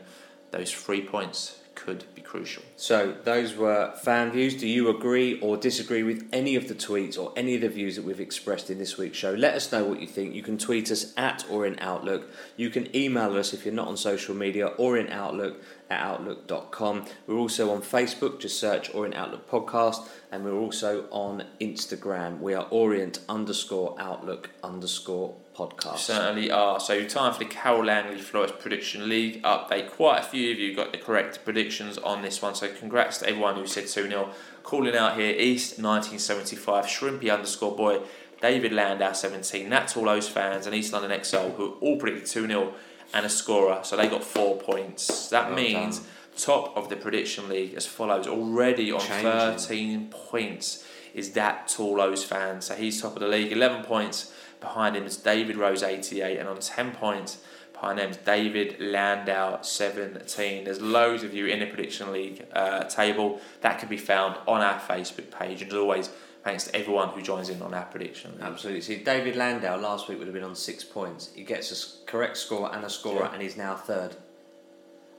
[0.52, 2.62] those three points could be crucial.
[2.76, 4.56] So those were fan views.
[4.56, 7.96] Do you agree or disagree with any of the tweets or any of the views
[7.96, 9.32] that we've expressed in this week's show?
[9.32, 10.36] Let us know what you think.
[10.36, 12.30] You can tweet us at Orient Outlook.
[12.56, 17.06] You can email us if you're not on social media Orient Outlook at outlook.com.
[17.26, 22.40] We're also on Facebook, just search Orient Outlook podcast, and we're also on Instagram.
[22.40, 25.98] We are Orient underscore Outlook underscore podcast.
[25.98, 26.80] Certainly are.
[26.80, 29.90] So time for the Carole Langley Florist Prediction League update.
[29.92, 32.56] Quite a few of you got the correct predictions on this one.
[32.56, 34.30] So congrats to everyone who said 2 0.
[34.64, 38.02] Calling out here East 1975, Shrimpy underscore boy,
[38.42, 42.48] David Landau 17, That's All those fans, and East London XL who all predicted 2
[42.48, 42.74] 0
[43.14, 43.80] and a scorer.
[43.84, 45.30] So they got four points.
[45.30, 46.08] That Well means done.
[46.38, 49.24] top of the prediction league as follows already on Changing.
[49.24, 52.62] 13 points is that Toulouse fan.
[52.62, 54.34] So he's top of the league, 11 points.
[54.62, 57.40] Behind him is David Rose, 88, and on 10 points
[57.74, 60.64] behind him is David Landau, 17.
[60.64, 64.62] There's loads of you in the prediction league uh, table that can be found on
[64.62, 65.64] our Facebook page.
[65.64, 66.10] And as always,
[66.44, 68.38] thanks to everyone who joins in on our prediction.
[68.40, 68.82] Absolutely.
[68.82, 71.32] See, David Landau last week would have been on six points.
[71.34, 73.34] He gets a correct score and a scorer, Yeah.
[73.34, 74.16] and he's now third.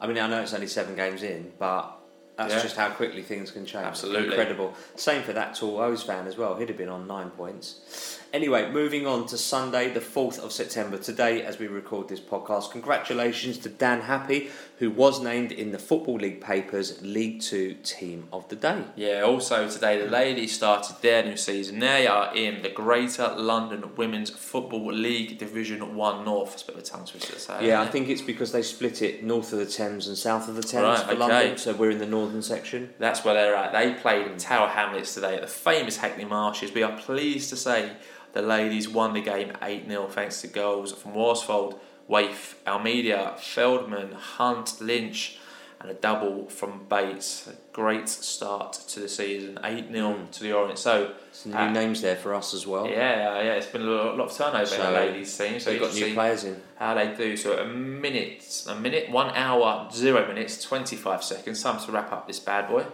[0.00, 1.96] I mean, I know it's only seven games in, but
[2.36, 2.62] that's Yeah.
[2.62, 3.86] just how quickly things can change.
[3.86, 4.28] Absolutely.
[4.28, 4.74] Incredible.
[4.94, 6.54] Same for that tall O's fan as well.
[6.56, 8.18] He'd have been on nine points.
[8.32, 10.96] Anyway, moving on to Sunday, the 4th of September.
[10.96, 15.78] Today, as we record this podcast, congratulations to Dan Happe, who was named in the
[15.78, 18.84] Football League papers League Two Team of the Day.
[18.96, 21.78] Yeah, also today the ladies started their new season.
[21.78, 26.54] They are in the Greater London Women's Football League Division 1 North.
[26.54, 27.66] It's a bit of a tongue twister to say.
[27.66, 30.54] Yeah, I think it's because they split it north of the Thames and south of
[30.54, 31.18] the Thames Right, for okay.
[31.18, 32.94] London, so we're in the northern section.
[32.98, 33.72] That's where they're at.
[33.72, 36.72] They played in Tower Hamlets today at the famous Hackney Marshes.
[36.72, 37.92] We are pleased to say
[38.32, 41.78] the ladies won the game 8 0 thanks to goals from Worsfold,
[42.08, 45.38] Waif, Almeida, Feldman, Hunt, Lynch,
[45.80, 47.48] and a double from Bates.
[47.48, 50.30] A great start to the season 8 0 Mm.
[50.30, 50.78] to the Orient.
[50.78, 51.70] So, Some new Ah.
[51.70, 52.86] names there for us as well.
[52.86, 55.58] yeah, yeah, it's been a lot, lot of turnover in the ladies' team.
[55.58, 56.62] So They've got new players in.
[56.78, 57.36] how they do.
[57.36, 61.62] So a minute, a minute, one hour, zero minutes, twenty five seconds.
[61.62, 62.84] Time to wrap up this bad boy.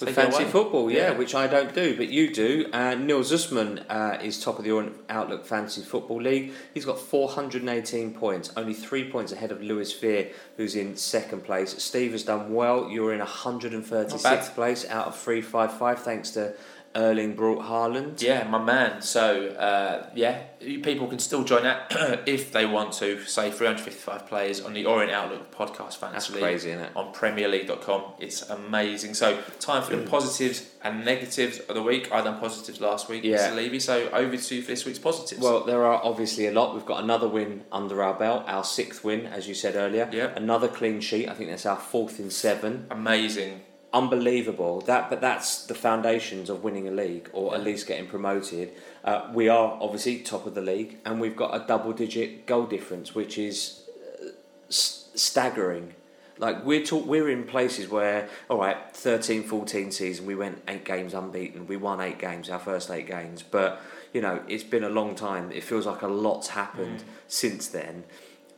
[0.00, 1.18] With fancy football, yeah, Yeah.
[1.18, 2.68] which I don't do, but you do.
[2.72, 6.52] Uh, Neil Zussman uh, is top of the Outlook Fantasy Football League.
[6.74, 11.82] He's got 418 points, only three points ahead of Lewis Fear, who's in second place.
[11.82, 12.88] Steve has done well.
[12.90, 16.52] You're in 136th place out of 355, thanks to
[16.96, 18.22] Erling Braut Haaland.
[18.22, 19.02] Yeah, my man.
[19.02, 20.42] So uh, yeah,
[20.82, 23.22] people can still join that if they want to.
[23.24, 26.92] Say 355 players on the Orient Outlook podcast That's league crazy, isn't it?
[26.96, 28.02] on PremierLeague.com.
[28.18, 29.14] It's amazing.
[29.14, 32.10] So time for the positives and negatives of the week.
[32.12, 33.50] I done positives last week, Yeah.
[33.50, 33.56] Mr.
[33.56, 33.78] Levy.
[33.80, 35.42] So over to you for this week's positives.
[35.42, 36.74] Well, there are obviously a lot.
[36.74, 40.08] We've got another win under our belt, our sixth win, as you said earlier.
[40.10, 40.32] Yeah.
[40.34, 41.28] Another clean sheet.
[41.28, 42.86] I think that's our fourth in seven.
[42.90, 43.60] amazing.
[44.00, 44.80] Unbelievable.
[44.82, 48.72] That, but that's the foundations of winning a league, or at least getting promoted.
[49.04, 53.14] Uh, we are obviously top of the league, and we've got a double-digit goal difference,
[53.14, 53.82] which is
[54.22, 54.28] uh,
[54.68, 55.94] s- staggering.
[56.38, 60.84] Like we're talk- we're in places where, all right, 13, 14 season, we went eight
[60.84, 61.66] games unbeaten.
[61.66, 63.80] We won eight games, our first eight games, but
[64.12, 65.50] you know it's been a long time.
[65.50, 68.04] It feels like a lot's happened since then.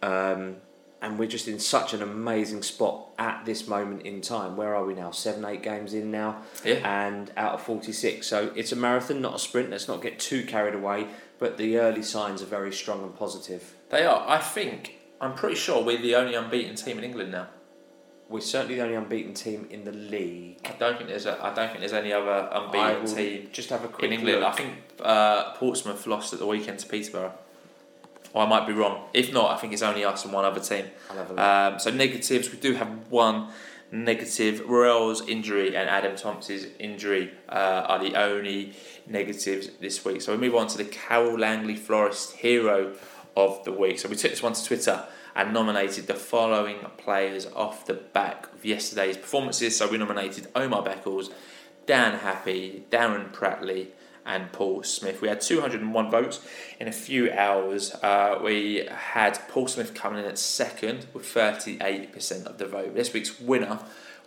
[0.03, 0.57] Um,
[1.01, 4.57] and we're just in such an amazing spot at this moment in time.
[4.57, 5.11] Where are we now?
[5.13, 6.81] Seven, eight games in now, Yeah.
[6.85, 8.27] and out of 46.
[8.27, 9.71] So it's a marathon, not a sprint.
[9.71, 11.07] Let's not get too carried away,
[11.39, 13.75] but the early signs are very strong and positive.
[13.91, 14.25] They are.
[14.29, 14.95] I think.
[15.21, 17.49] I'm pretty sure we're the only unbeaten team in England now.
[18.29, 20.59] We're certainly the only unbeaten team in the league.
[20.65, 21.25] I don't think there's.
[21.27, 24.41] A, I don't think there's any other unbeaten team just have a quick in England.
[24.41, 24.49] look.
[24.53, 27.33] I think uh, Portsmouth lost at the weekend to Peterborough.
[28.33, 29.09] Or I might be wrong.
[29.15, 30.87] If not, I think it's only us and one other team.
[31.11, 31.41] I'll have a look.
[31.41, 33.49] Um, so negatives, we do have one
[33.91, 34.69] negative.
[34.69, 38.75] Ruel's injury and Adam Thompson's injury uh, are the only
[39.07, 40.21] negatives this week.
[40.21, 42.95] So we move on to the Carole Langley Florist Hero
[43.37, 43.99] of the Week.
[43.99, 45.05] So we took this one to Twitter
[45.35, 49.77] and nominated the following players off the back of yesterday's performances.
[49.77, 51.31] So we nominated Omar Beckles,
[51.87, 53.89] Dan Happe, Darren Pratley,
[54.29, 55.21] and Paul Smyth.
[55.21, 56.47] We had 201 votes
[56.79, 57.95] in a few hours.
[57.95, 62.95] Uh, we had Paul Smyth coming in at second with 38% of the vote.
[62.95, 63.81] This week's winner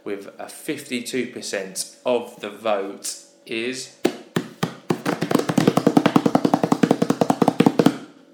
[0.03, 3.97] with a 52% of the vote is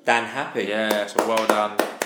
[0.05, 0.65] Dan Happe.
[0.65, 1.05] yeah.
[1.07, 1.96] So well done.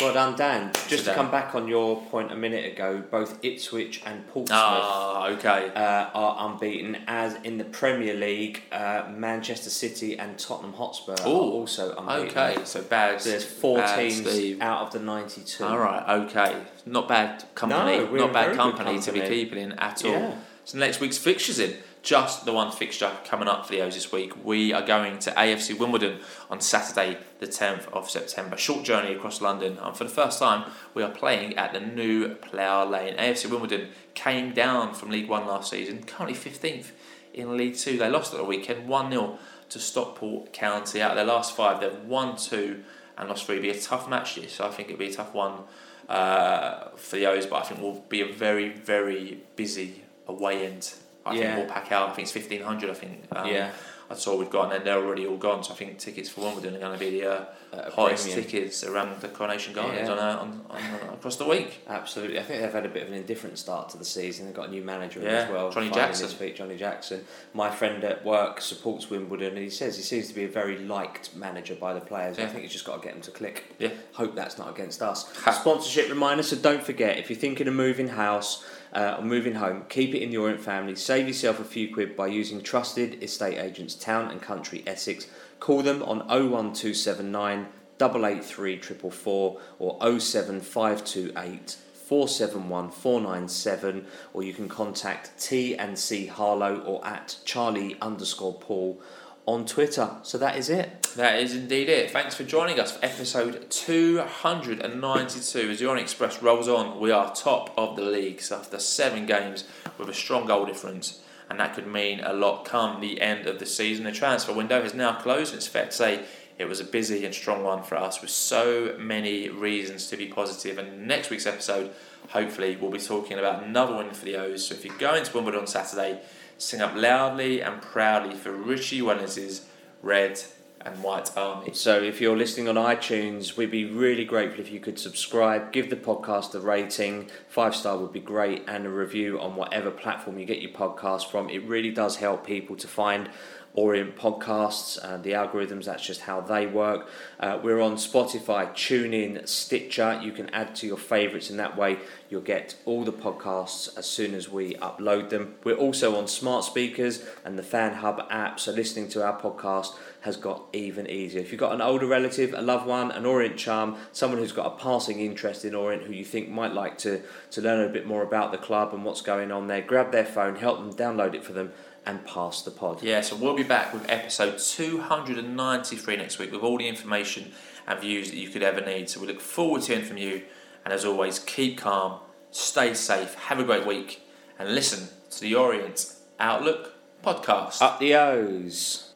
[0.00, 0.72] Well done, Dan.
[0.88, 4.58] Just to come back on your point a minute ago, both Ipswich and Portsmouth.
[4.58, 5.70] Ah, okay.
[5.74, 11.26] uh, are unbeaten, as in the Premier League, uh, Manchester City and Tottenham Hotspur are
[11.26, 12.28] also unbeaten.
[12.28, 13.20] Okay, so bad.
[13.20, 14.62] There's four bad teams Steve.
[14.62, 15.64] out of the 92.
[15.64, 16.56] All right, okay.
[16.86, 17.98] Not bad company.
[17.98, 20.12] No, not bad good company, to be keeping in at all.
[20.12, 20.34] Yeah.
[20.64, 21.76] So next week's fixtures in.
[22.02, 24.32] Just the one fixture coming up for the O's this week.
[24.42, 28.56] We are going to AFC Wimbledon on Saturday, the 10th of September.
[28.56, 32.34] Short journey across London, and for the first time, we are playing at the new
[32.36, 33.16] Plough Lane.
[33.16, 36.92] AFC Wimbledon came down from League One last season, currently 15th
[37.34, 37.98] in League Two.
[37.98, 39.38] They lost at the weekend 1 0
[39.68, 41.02] to Stockport County.
[41.02, 42.82] Out of their last five, they've won two
[43.16, 43.56] and lost three.
[43.56, 45.64] It'll be a tough match this, so I think it'll be a tough one
[46.08, 50.92] uh, for the O's, but I think will be a very, very busy away end.
[51.30, 51.54] I Yeah.
[51.54, 52.08] think we'll pack out.
[52.10, 52.90] I think it's fifteen hundred.
[52.90, 53.24] I think.
[53.34, 53.70] Um, Yeah.
[54.08, 55.62] That's all we've got, and then they're already all gone.
[55.62, 58.44] So I think tickets for Wimbledon are going to be the uh, Highest premium.
[58.44, 60.14] tickets around the Coronation Gardens Yeah.
[60.14, 61.80] on, on, on, uh, across the week.
[61.88, 62.38] Absolutely.
[62.38, 64.46] I think they've had a bit of an indifferent start to the season.
[64.46, 65.70] They've got a new manager Yeah, as well.
[65.70, 66.28] Johnny Jackson.
[66.28, 67.24] Feet, Johnny Jackson.
[67.54, 70.78] My friend at work supports Wimbledon and he says he seems to be a very
[70.78, 72.38] liked manager by the players.
[72.38, 73.64] I think he's just got to get them to click.
[73.78, 73.90] Yeah.
[74.14, 75.28] Hope that's not against us.
[75.60, 79.84] Sponsorship reminder, so don't forget, if you're thinking of moving house uh, or moving home,
[79.88, 80.96] keep it in the Orient family.
[80.96, 85.28] Save yourself a few quid by using trusted estate agents Town and Country Essex.
[85.60, 87.66] Call them on 01279
[88.00, 91.76] 883 444 or 07528
[92.10, 99.00] 471 497 or you can contact T and C Harlow or at Charlie underscore Paul
[99.46, 100.10] on Twitter.
[100.22, 101.02] So that is it.
[101.16, 102.10] That is indeed it.
[102.10, 105.70] Thanks for joining us for episode 292.
[105.70, 109.26] As the Orient Express rolls on, we are top of the league so after seven
[109.26, 109.64] games
[109.98, 113.58] with a strong goal difference, and that could mean a lot come the end of
[113.58, 114.04] the season.
[114.04, 116.24] The transfer window has now closed, and it's fair to say
[116.58, 120.26] it was a busy and strong one for us with so many reasons to be
[120.26, 120.78] positive.
[120.78, 121.90] And next week's episode,
[122.28, 124.66] hopefully, we'll be talking about another win for the O's.
[124.66, 126.20] So if you're going to Wimbledon on Saturday,
[126.56, 129.62] sing up loudly and proudly for Richie Wellens'
[130.02, 130.40] Red
[130.82, 131.70] and White Army.
[131.74, 135.90] So if you're listening on iTunes, we'd be really grateful if you could subscribe, give
[135.90, 140.38] the podcast a rating, five star would be great, and a review on whatever platform
[140.38, 141.50] you get your podcast from.
[141.50, 143.28] It really does help people to find
[143.74, 145.84] Orient podcasts and the algorithms.
[145.84, 147.08] That's just how they work.
[147.38, 150.20] Uh, we're on Spotify, TuneIn, Stitcher.
[150.22, 151.98] You can add to your favourites and that way.
[152.28, 155.54] You'll get all the podcasts as soon as we upload them.
[155.62, 158.58] We're also on smart speakers and the Fan Hub app.
[158.58, 161.40] So listening to our podcast has got even easier.
[161.40, 164.66] If you've got an older relative, a loved one, an Orient charm, someone who's got
[164.66, 168.06] a passing interest in Orient who you think might like to, to learn a bit
[168.06, 171.34] more about the club and what's going on there, grab their phone, help them download
[171.34, 171.72] it for them
[172.06, 173.02] and pass the pod.
[173.02, 177.52] Yeah, so we'll be back with episode 293 next week with all the information
[177.86, 179.10] and views that you could ever need.
[179.10, 180.42] So we look forward to hearing from you.
[180.84, 182.20] And as always, keep calm,
[182.50, 184.22] stay safe, have a great week,
[184.58, 187.82] and listen to the Orient Outlook podcast.
[187.82, 189.09] Up the O's.